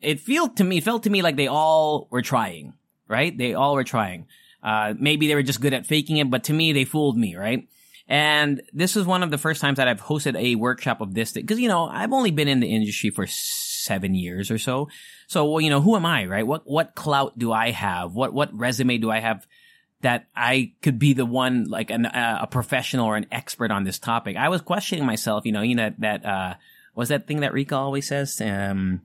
[0.00, 2.74] it felt to me, felt to me like they all were trying,
[3.06, 3.36] right?
[3.36, 4.26] They all were trying.
[4.62, 7.36] Uh, maybe they were just good at faking it, but to me, they fooled me,
[7.36, 7.68] right?
[8.08, 11.32] And this was one of the first times that I've hosted a workshop of this
[11.32, 14.88] because, you know, I've only been in the industry for seven years or so.
[15.26, 16.46] So, well, you know, who am I, right?
[16.46, 18.14] What, what clout do I have?
[18.14, 19.46] What, what resume do I have
[20.02, 23.82] that I could be the one, like an, uh, a professional or an expert on
[23.82, 24.36] this topic?
[24.36, 26.54] I was questioning myself, you know, you know, that, that, uh,
[26.94, 28.40] was that thing that Rika always says?
[28.40, 29.02] Um,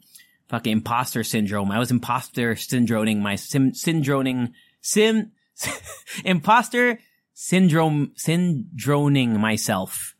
[0.50, 1.72] fucking imposter syndrome.
[1.72, 5.32] I was imposter syndroming my sim, syndroming, sim,
[6.26, 7.00] imposter
[7.41, 10.15] syndrome, syndroning myself.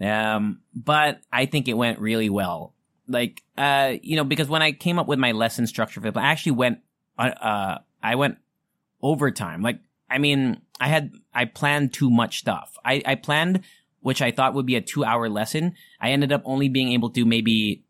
[0.00, 2.74] Um, but I think it went really well.
[3.08, 6.16] Like, uh, you know, because when I came up with my lesson structure for it,
[6.16, 6.78] I actually went,
[7.18, 8.38] uh, uh, I went
[9.02, 9.62] overtime.
[9.62, 12.78] Like, I mean, I had, I planned too much stuff.
[12.84, 13.62] I, I planned,
[13.98, 15.74] which I thought would be a two hour lesson.
[16.00, 17.82] I ended up only being able to maybe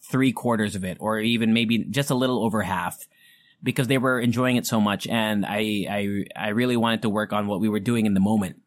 [0.00, 3.06] three quarters of it, or even maybe just a little over half
[3.62, 5.06] because they were enjoying it so much.
[5.06, 8.20] And I, I, I really wanted to work on what we were doing in the
[8.20, 8.60] moment.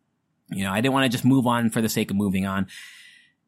[0.49, 2.67] You know, I didn't want to just move on for the sake of moving on.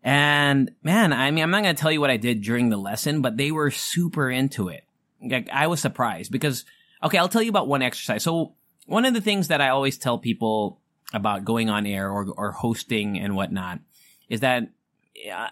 [0.04, 2.78] And man, I mean, I'm not going to tell you what I did during the
[2.78, 4.84] lesson, but they were super into it.
[5.22, 6.66] Like, I was surprised because,
[7.04, 8.24] okay, I'll tell you about one exercise.
[8.24, 8.56] So
[8.86, 10.80] one of the things that I always tell people
[11.14, 13.80] about going on air or, or hosting and whatnot
[14.30, 14.70] is that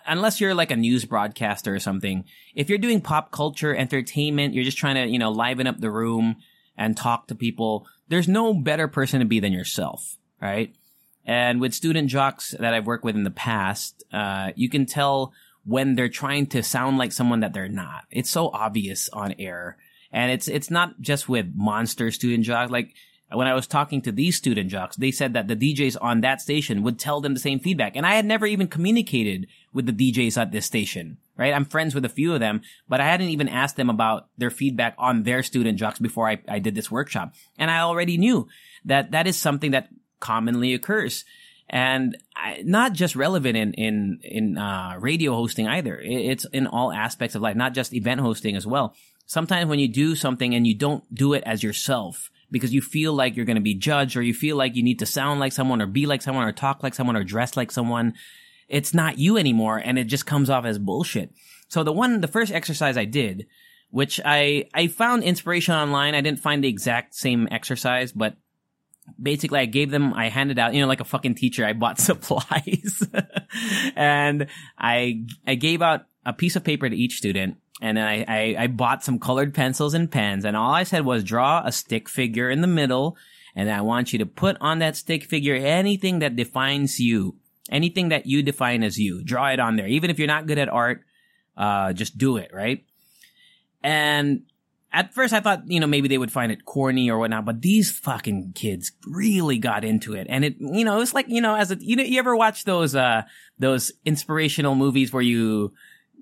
[0.06, 4.63] unless you're like a news broadcaster or something, if you're doing pop culture entertainment, you're
[4.63, 6.38] just trying to, you know, liven up the room
[6.78, 7.88] and talk to people.
[8.08, 10.75] There's no better person to be than yourself, right?
[11.25, 15.34] And with student jocks that I've worked with in the past, uh, you can tell
[15.63, 18.04] when they're trying to sound like someone that they're not.
[18.12, 19.78] It's so obvious on air.
[20.12, 22.71] And it's, it's not just with monster student jocks.
[22.71, 22.93] Like
[23.36, 26.41] when I was talking to these student jocks, they said that the DJs on that
[26.41, 27.95] station would tell them the same feedback.
[27.95, 31.54] And I had never even communicated with the DJs at this station, right?
[31.54, 34.52] I'm friends with a few of them, but I hadn't even asked them about their
[34.52, 37.34] feedback on their student jocks before I, I did this workshop.
[37.58, 38.48] And I already knew
[38.86, 41.26] that that is something that commonly occurs
[41.69, 42.17] and
[42.63, 46.00] not just relevant in in in uh, radio hosting either.
[46.00, 48.95] It's in all aspects of life, not just event hosting as well.
[49.26, 53.13] Sometimes when you do something and you don't do it as yourself because you feel
[53.13, 55.51] like you're going to be judged, or you feel like you need to sound like
[55.51, 58.13] someone, or be like someone, or talk like someone, or dress like someone,
[58.67, 61.31] it's not you anymore, and it just comes off as bullshit.
[61.67, 63.47] So the one, the first exercise I did,
[63.89, 66.15] which I I found inspiration online.
[66.15, 68.38] I didn't find the exact same exercise, but
[69.21, 71.99] basically I gave them, I handed out, you know, like a fucking teacher, I bought
[71.99, 73.08] supplies
[73.95, 78.55] and I, I gave out a piece of paper to each student and I, I,
[78.59, 82.07] I bought some colored pencils and pens and all I said was draw a stick
[82.07, 83.17] figure in the middle
[83.55, 87.35] and I want you to put on that stick figure anything that defines you,
[87.71, 89.88] anything that you define as you, draw it on there.
[89.88, 91.03] Even if you're not good at art,
[91.55, 92.83] uh, just do it, right?
[93.81, 94.43] And
[94.91, 97.61] at first I thought, you know, maybe they would find it corny or whatnot, but
[97.61, 100.27] these fucking kids really got into it.
[100.29, 102.65] And it, you know, it's like, you know, as a, you know, you ever watch
[102.65, 103.23] those, uh,
[103.57, 105.73] those inspirational movies where you,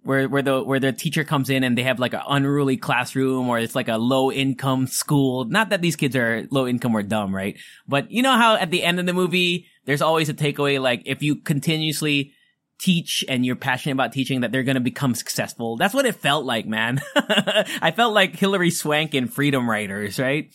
[0.04, 3.50] where, where the, where the teacher comes in and they have like an unruly classroom
[3.50, 5.46] or it's like a low income school.
[5.46, 7.58] Not that these kids are low income or dumb, right?
[7.88, 11.04] But you know how at the end of the movie, there's always a takeaway, like
[11.06, 12.34] if you continuously
[12.78, 15.78] teach and you're passionate about teaching that they're going to become successful.
[15.78, 17.02] That's what it felt like, man.
[17.16, 20.54] I felt like Hilary Swank in Freedom Writers, right?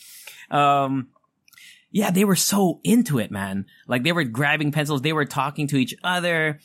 [0.50, 1.08] Um,
[1.90, 3.66] yeah, they were so into it, man.
[3.86, 6.60] Like they were grabbing pencils, they were talking to each other.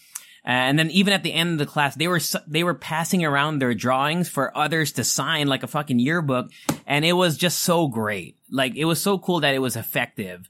[0.46, 3.24] Uh, and then even at the end of the class, they were, they were passing
[3.24, 6.52] around their drawings for others to sign like a fucking yearbook.
[6.86, 8.38] And it was just so great.
[8.52, 10.50] Like it was so cool that it was effective.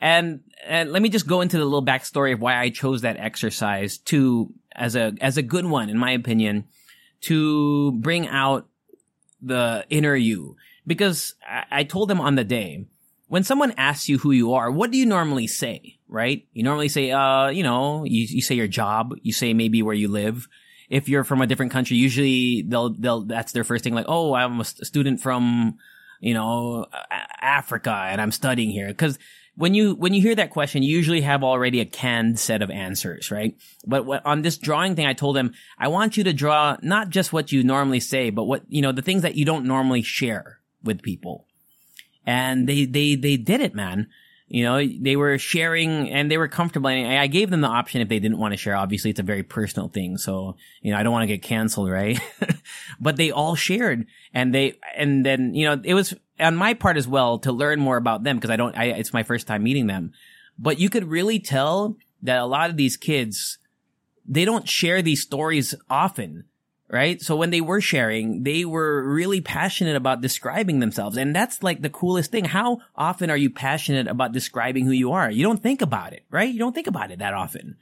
[0.00, 3.16] And, and let me just go into the little backstory of why I chose that
[3.16, 6.66] exercise to, as a, as a good one, in my opinion,
[7.22, 8.68] to bring out
[9.42, 10.56] the inner you.
[10.86, 12.86] Because I, I told them on the day,
[13.28, 15.98] when someone asks you who you are, what do you normally say?
[16.08, 16.46] Right?
[16.52, 19.94] You normally say, uh, you know, you, you say your job, you say maybe where
[19.94, 20.48] you live.
[20.90, 24.34] If you're from a different country, usually they'll, they'll, that's their first thing, like, oh,
[24.34, 25.78] I'm a student from,
[26.20, 26.86] you know,
[27.40, 28.92] Africa and I'm studying here.
[28.94, 29.18] Cause
[29.56, 32.70] when you when you hear that question, you usually have already a canned set of
[32.70, 33.56] answers, right?
[33.86, 37.10] But what, on this drawing thing, I told them, I want you to draw not
[37.10, 40.02] just what you normally say, but what you know the things that you don't normally
[40.02, 41.46] share with people.
[42.26, 44.08] And they they they did it, man.
[44.46, 46.88] You know, they were sharing and they were comfortable.
[46.88, 48.76] And I gave them the option if they didn't want to share.
[48.76, 50.18] Obviously, it's a very personal thing.
[50.18, 52.20] So, you know, I don't want to get canceled, right?
[53.00, 56.98] but they all shared and they, and then, you know, it was on my part
[56.98, 59.62] as well to learn more about them because I don't, I, it's my first time
[59.62, 60.12] meeting them.
[60.58, 63.58] But you could really tell that a lot of these kids,
[64.26, 66.44] they don't share these stories often
[66.94, 67.20] right?
[67.20, 71.16] So when they were sharing, they were really passionate about describing themselves.
[71.16, 72.44] And that's like the coolest thing.
[72.44, 75.28] How often are you passionate about describing who you are?
[75.28, 76.48] You don't think about it, right?
[76.48, 77.78] You don't think about it that often.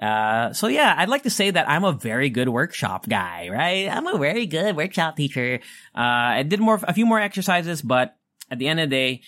[0.00, 3.88] Uh, so yeah, I'd like to say that I'm a very good workshop guy, right?
[3.88, 5.58] I'm a very good workshop teacher.
[5.92, 8.16] Uh, I did more, a few more exercises, but
[8.48, 9.22] at the end of the day,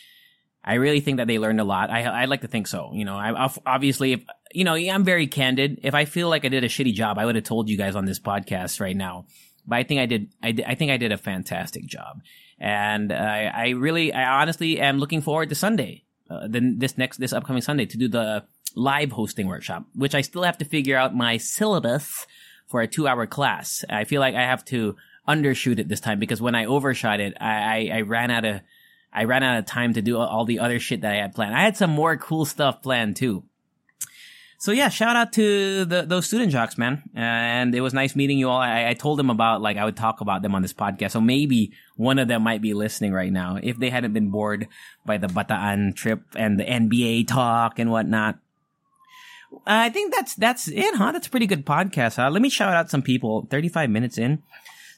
[0.68, 1.88] I really think that they learned a lot.
[1.88, 2.90] I I like to think so.
[2.92, 5.80] You know, I obviously, if, you know, I'm very candid.
[5.82, 7.96] If I feel like I did a shitty job, I would have told you guys
[7.96, 9.24] on this podcast right now.
[9.66, 10.28] But I think I did.
[10.42, 12.20] I, did, I think I did a fantastic job,
[12.58, 16.04] and I, I really, I honestly am looking forward to Sunday.
[16.28, 18.44] Uh, then this next this upcoming Sunday to do the
[18.76, 22.26] live hosting workshop, which I still have to figure out my syllabus
[22.66, 23.84] for a two hour class.
[23.88, 24.96] I feel like I have to
[25.26, 28.60] undershoot it this time because when I overshot it, I, I, I ran out of,
[29.12, 31.54] I ran out of time to do all the other shit that I had planned.
[31.54, 33.44] I had some more cool stuff planned too.
[34.60, 37.04] So yeah, shout out to the, those student jocks, man.
[37.14, 38.58] And it was nice meeting you all.
[38.58, 41.12] I, I told them about, like, I would talk about them on this podcast.
[41.12, 44.66] So maybe one of them might be listening right now if they hadn't been bored
[45.06, 48.40] by the Bataan trip and the NBA talk and whatnot.
[49.64, 51.12] I think that's, that's it, huh?
[51.12, 52.28] That's a pretty good podcast, huh?
[52.28, 53.46] Let me shout out some people.
[53.50, 54.42] 35 minutes in.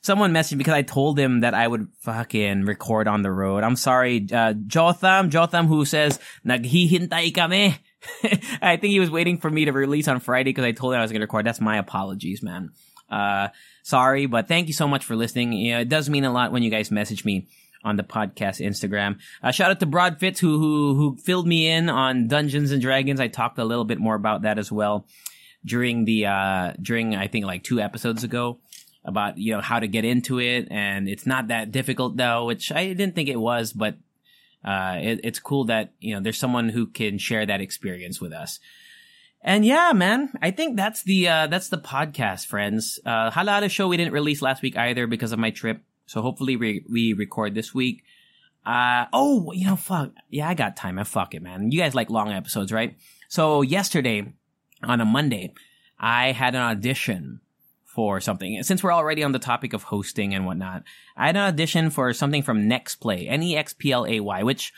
[0.03, 3.63] Someone messaged me because I told him that I would fucking record on the road.
[3.63, 7.77] I'm sorry, uh, Jotham, Jotham who says, naghihintay kami.
[8.63, 11.01] I think he was waiting for me to release on Friday because I told him
[11.01, 11.45] I was going to record.
[11.45, 12.71] That's my apologies, man.
[13.11, 13.49] Uh,
[13.83, 15.53] sorry, but thank you so much for listening.
[15.53, 17.49] Yeah, it does mean a lot when you guys message me
[17.85, 19.19] on the podcast Instagram.
[19.43, 23.21] Uh, shout out to Broadfits who, who, who filled me in on Dungeons and Dragons.
[23.21, 25.07] I talked a little bit more about that as well
[25.65, 28.61] during the, uh, during, I think like two episodes ago
[29.05, 30.69] about, you know, how to get into it.
[30.71, 33.97] And it's not that difficult though, which I didn't think it was, but
[34.65, 38.33] uh, it, it's cool that you know there's someone who can share that experience with
[38.33, 38.61] us.
[39.43, 42.99] And yeah, man, I think that's the uh, that's the podcast, friends.
[43.05, 46.21] Uh, Hala Hala show we didn't release last week either because of my trip, so
[46.21, 48.03] hopefully we we record this week.
[48.67, 50.99] Uh oh, you know, fuck, yeah, I got time.
[50.99, 51.73] I fuck it, man.
[51.73, 52.97] You guys like long episodes, right?
[53.29, 54.31] So yesterday
[54.83, 55.55] on a Monday,
[55.99, 57.41] I had an audition
[57.95, 58.63] for something.
[58.63, 60.85] Since we're already on the topic of hosting and whatnot,
[61.17, 64.73] I had an audition for something from Nexplay, N-E-X-P-L-A-Y, which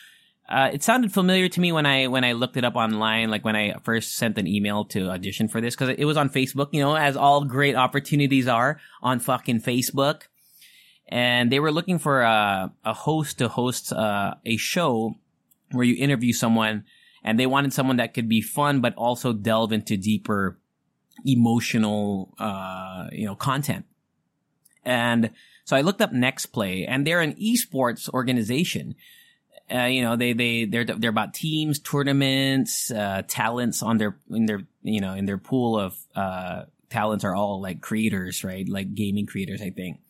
[0.49, 3.45] uh, it sounded familiar to me when I when I looked it up online, like
[3.45, 6.69] when I first sent an email to audition for this, because it was on Facebook,
[6.73, 10.23] you know, as all great opportunities are on fucking Facebook.
[11.09, 15.17] And they were looking for a, a host to host uh, a show
[15.71, 16.85] where you interview someone,
[17.23, 20.59] and they wanted someone that could be fun but also delve into deeper
[21.25, 23.85] emotional, uh, you know, content.
[24.85, 25.31] And
[25.65, 28.97] so I looked up Nexplay, and they're an esports organization.
[29.73, 34.47] Uh, you know, they, they, they're, they're about teams, tournaments, uh, talents on their, in
[34.47, 38.69] their, you know, in their pool of, uh, talents are all like creators, right?
[38.69, 40.01] Like gaming creators, I think.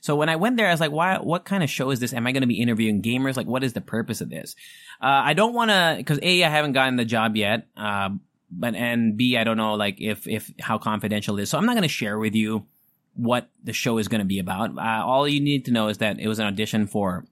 [0.00, 2.12] So when I went there, I was like, why, what kind of show is this?
[2.12, 3.36] Am I going to be interviewing gamers?
[3.36, 4.54] Like, what is the purpose of this?
[5.00, 7.66] Uh, I don't want to, cause A, I haven't gotten the job yet.
[7.76, 8.10] Uh,
[8.50, 11.50] but and B, I don't know like if if how confidential it is.
[11.50, 12.66] So I'm not going to share with you
[13.14, 14.76] what the show is going to be about.
[14.78, 17.24] Uh, all you need to know is that it was an audition for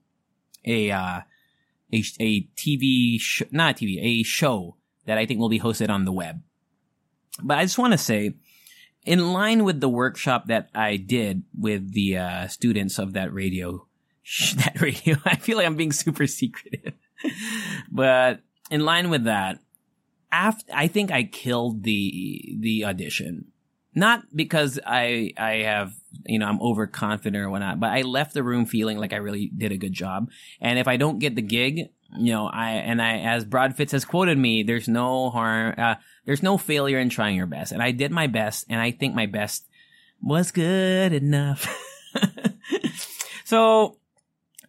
[0.64, 1.20] a uh,
[1.92, 5.88] a, a TV sh- not a TV a show that I think will be hosted
[5.88, 6.42] on the web.
[7.42, 8.34] But I just want to say,
[9.04, 13.86] in line with the workshop that I did with the uh, students of that radio,
[14.56, 16.94] that radio, I feel like I'm being super secretive.
[17.90, 18.40] but
[18.70, 19.58] in line with that,
[20.36, 23.46] after I think I killed the the audition.
[23.94, 25.94] Not because I I have
[26.26, 29.50] you know I'm overconfident or whatnot, but I left the room feeling like I really
[29.56, 30.28] did a good job.
[30.60, 34.04] And if I don't get the gig, you know I and I as Broadfits has
[34.04, 35.94] quoted me, there's no harm, uh,
[36.26, 37.72] there's no failure in trying your best.
[37.72, 39.66] And I did my best, and I think my best
[40.20, 41.66] was good enough.
[43.44, 43.96] so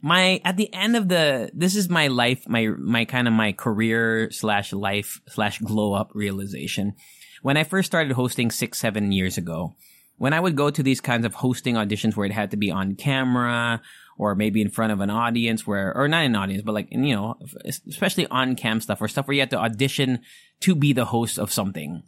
[0.02, 3.52] my at the end of the this is my life my my kind of my
[3.52, 6.96] career slash life slash glow up realization.
[7.42, 9.76] When i first started hosting six seven years ago
[10.18, 12.72] when i would go to these kinds of hosting auditions where it had to be
[12.72, 13.82] on camera
[14.18, 17.16] or maybe in front of an audience where or not an audience but like you
[17.16, 17.36] know
[17.66, 20.20] especially on cam stuff or stuff where you had to audition
[20.60, 22.04] to be the host of something.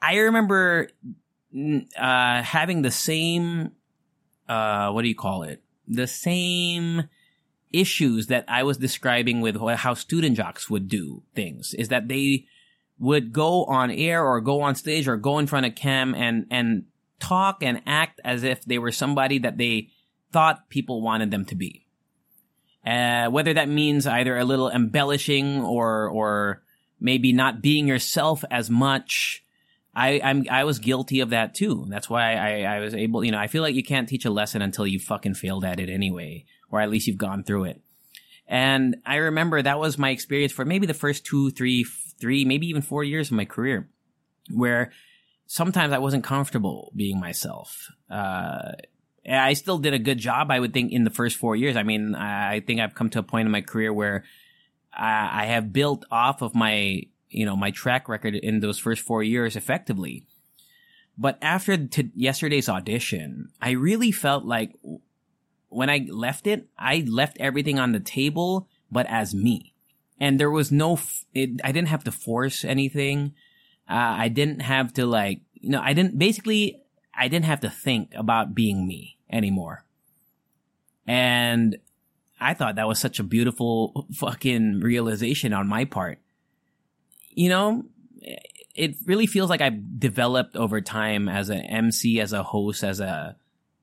[0.00, 0.88] I remember
[1.98, 3.72] uh having the same
[4.48, 7.08] uh what do you call it the same
[7.72, 12.46] issues that I was describing with how student jocks would do things is that they
[12.98, 16.46] would go on air or go on stage or go in front of cam and,
[16.50, 16.84] and
[17.18, 19.88] talk and act as if they were somebody that they
[20.32, 21.86] thought people wanted them to be.
[22.86, 26.62] Uh, whether that means either a little embellishing or, or
[26.98, 29.44] maybe not being yourself as much,
[29.94, 31.86] I, I'm, I was guilty of that too.
[31.88, 34.30] That's why I, I was able, you know, I feel like you can't teach a
[34.30, 37.80] lesson until you fucking failed at it anyway, or at least you've gone through it.
[38.46, 41.84] And I remember that was my experience for maybe the first two, three,
[42.20, 43.88] three, maybe even four years of my career,
[44.52, 44.92] where
[45.46, 47.88] sometimes I wasn't comfortable being myself.
[48.08, 48.72] Uh,
[49.28, 51.76] I still did a good job, I would think, in the first four years.
[51.76, 54.24] I mean, I think I've come to a point in my career where
[54.92, 59.02] I, I have built off of my you know, my track record in those first
[59.02, 60.26] four years effectively.
[61.16, 64.74] But after t- yesterday's audition, I really felt like
[65.68, 69.74] when I left it, I left everything on the table, but as me.
[70.20, 73.32] and there was no, f- it, I didn't have to force anything.
[73.88, 76.80] Uh, I didn't have to like, you know, I didn't, basically,
[77.14, 79.84] I didn't have to think about being me anymore.
[81.06, 81.78] And
[82.38, 86.18] I thought that was such a beautiful fucking realization on my part.
[87.30, 87.84] You know,
[88.74, 93.00] it really feels like I've developed over time as an MC, as a host, as
[93.00, 93.36] a,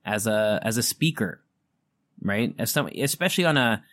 [0.06, 1.42] as a, as a speaker,
[2.22, 2.54] right?
[2.58, 3.84] As some, especially on a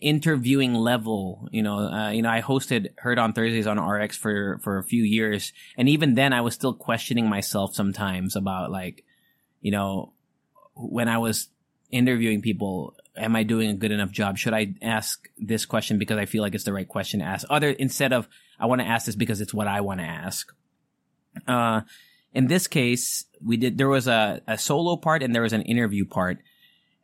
[0.00, 4.58] interviewing level, you know, uh, you know, I hosted Heard on Thursdays on RX for,
[4.62, 5.52] for a few years.
[5.76, 9.04] And even then I was still questioning myself sometimes about like,
[9.60, 10.12] you know,
[10.74, 11.48] when I was
[11.90, 14.38] interviewing people, am I doing a good enough job?
[14.38, 17.46] Should I ask this question because I feel like it's the right question to ask?
[17.50, 20.52] Other instead of I want to ask this because it's what I want to ask.
[21.46, 21.82] Uh,
[22.32, 25.62] in this case, we did there was a, a solo part and there was an
[25.62, 26.38] interview part,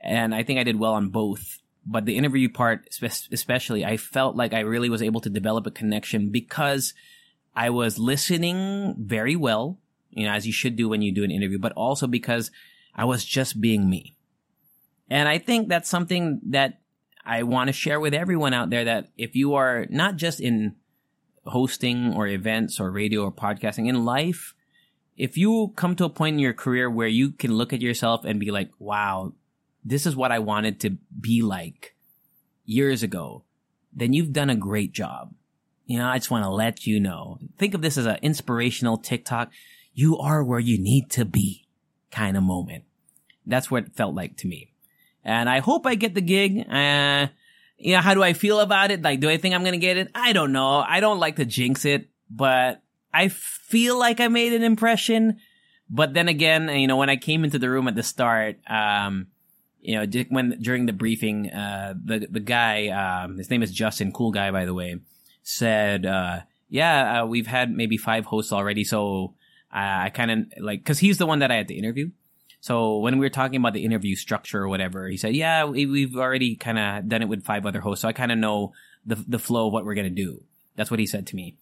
[0.01, 1.59] and I think I did well on both.
[1.85, 5.71] But the interview part, especially, I felt like I really was able to develop a
[5.71, 6.93] connection because
[7.57, 9.79] I was listening very well,
[10.11, 12.51] you know, as you should do when you do an interview, but also because
[12.95, 14.18] I was just being me.
[15.11, 16.81] And I think that's something that
[17.25, 20.77] I want to share with everyone out there that if you are not just in
[21.45, 24.55] hosting or events or radio or podcasting in life,
[25.17, 28.25] if you come to a point in your career where you can look at yourself
[28.25, 29.33] and be like, wow,
[29.85, 31.95] this is what I wanted to be like
[32.65, 33.45] years ago,
[33.93, 35.35] then you've done a great job.
[35.87, 37.39] You know, I just want to let you know.
[37.57, 39.51] Think of this as an inspirational TikTok.
[39.95, 41.67] You are where you need to be
[42.11, 42.85] kind of moment.
[43.47, 44.71] That's what it felt like to me
[45.29, 46.67] and I hope I get the gig.
[46.69, 47.29] Uh,
[47.77, 49.03] you know, how do I feel about it?
[49.03, 50.11] Like, do I think I'm gonna get it?
[50.15, 50.79] I don't know.
[50.79, 55.39] I don't like to jinx it, but I feel like I made an impression.
[55.91, 59.29] But then again, you know, when I came into the room at the start, um,
[59.81, 64.13] you know, when during the briefing, uh, the the guy, um, his name is Justin,
[64.13, 64.97] cool guy by the way,
[65.43, 69.35] said, uh, "Yeah, uh, we've had maybe five hosts already, so
[69.71, 72.11] I kind of like because he's the one that I had to interview."
[72.69, 76.03] So when we were talking about the interview structure or whatever, he said, "Yeah, we,
[76.03, 78.75] have already kind of done it with five other hosts, so I kind of know
[79.07, 80.43] the the flow of what we're gonna do."
[80.77, 81.57] That's what he said to me.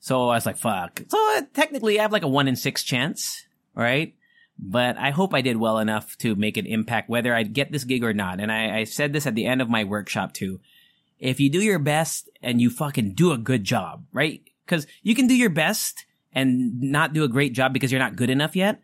[0.00, 2.82] So I was like, "Fuck." So uh, technically, I have like a one in six
[2.82, 3.46] chance,
[3.76, 4.12] right?
[4.58, 7.84] But I hope I did well enough to make an impact, whether I get this
[7.84, 8.40] gig or not.
[8.40, 10.58] And I, I said this at the end of my workshop too.
[11.20, 14.42] If you do your best and you fucking do a good job, right?
[14.66, 18.16] Because you can do your best and not do a great job because you're not
[18.16, 18.80] good enough yet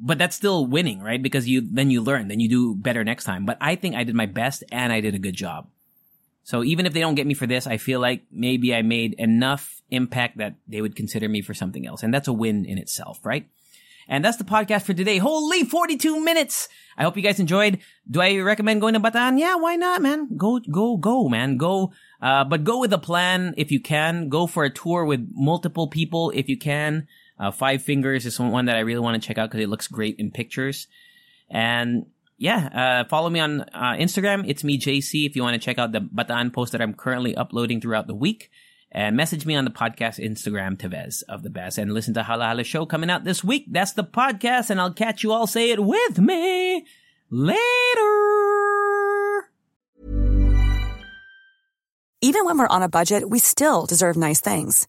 [0.00, 1.22] but that's still winning, right?
[1.22, 3.44] Because you, then you learn, then you do better next time.
[3.44, 5.68] But I think I did my best and I did a good job.
[6.42, 9.14] So even if they don't get me for this, I feel like maybe I made
[9.18, 12.02] enough impact that they would consider me for something else.
[12.02, 13.46] And that's a win in itself, right?
[14.08, 15.18] And that's the podcast for today.
[15.18, 16.68] Holy 42 minutes.
[16.96, 17.78] I hope you guys enjoyed.
[18.10, 19.38] Do I recommend going to Bataan?
[19.38, 20.36] Yeah, why not, man?
[20.36, 21.56] Go, go, go, man.
[21.56, 24.28] Go, uh, but go with a plan if you can.
[24.28, 27.06] Go for a tour with multiple people if you can.
[27.40, 29.88] Uh, Five Fingers is one that I really want to check out because it looks
[29.88, 30.86] great in pictures.
[31.48, 34.44] And yeah, uh, follow me on uh, Instagram.
[34.46, 37.34] It's me, JC, if you want to check out the Bataan post that I'm currently
[37.34, 38.50] uploading throughout the week.
[38.92, 42.46] And message me on the podcast Instagram, Tevez of the Best, and listen to Hala
[42.46, 43.66] Hala Show coming out this week.
[43.70, 45.46] That's the podcast, and I'll catch you all.
[45.46, 46.84] Say it with me
[47.30, 47.56] later.
[52.20, 54.88] Even when we're on a budget, we still deserve nice things.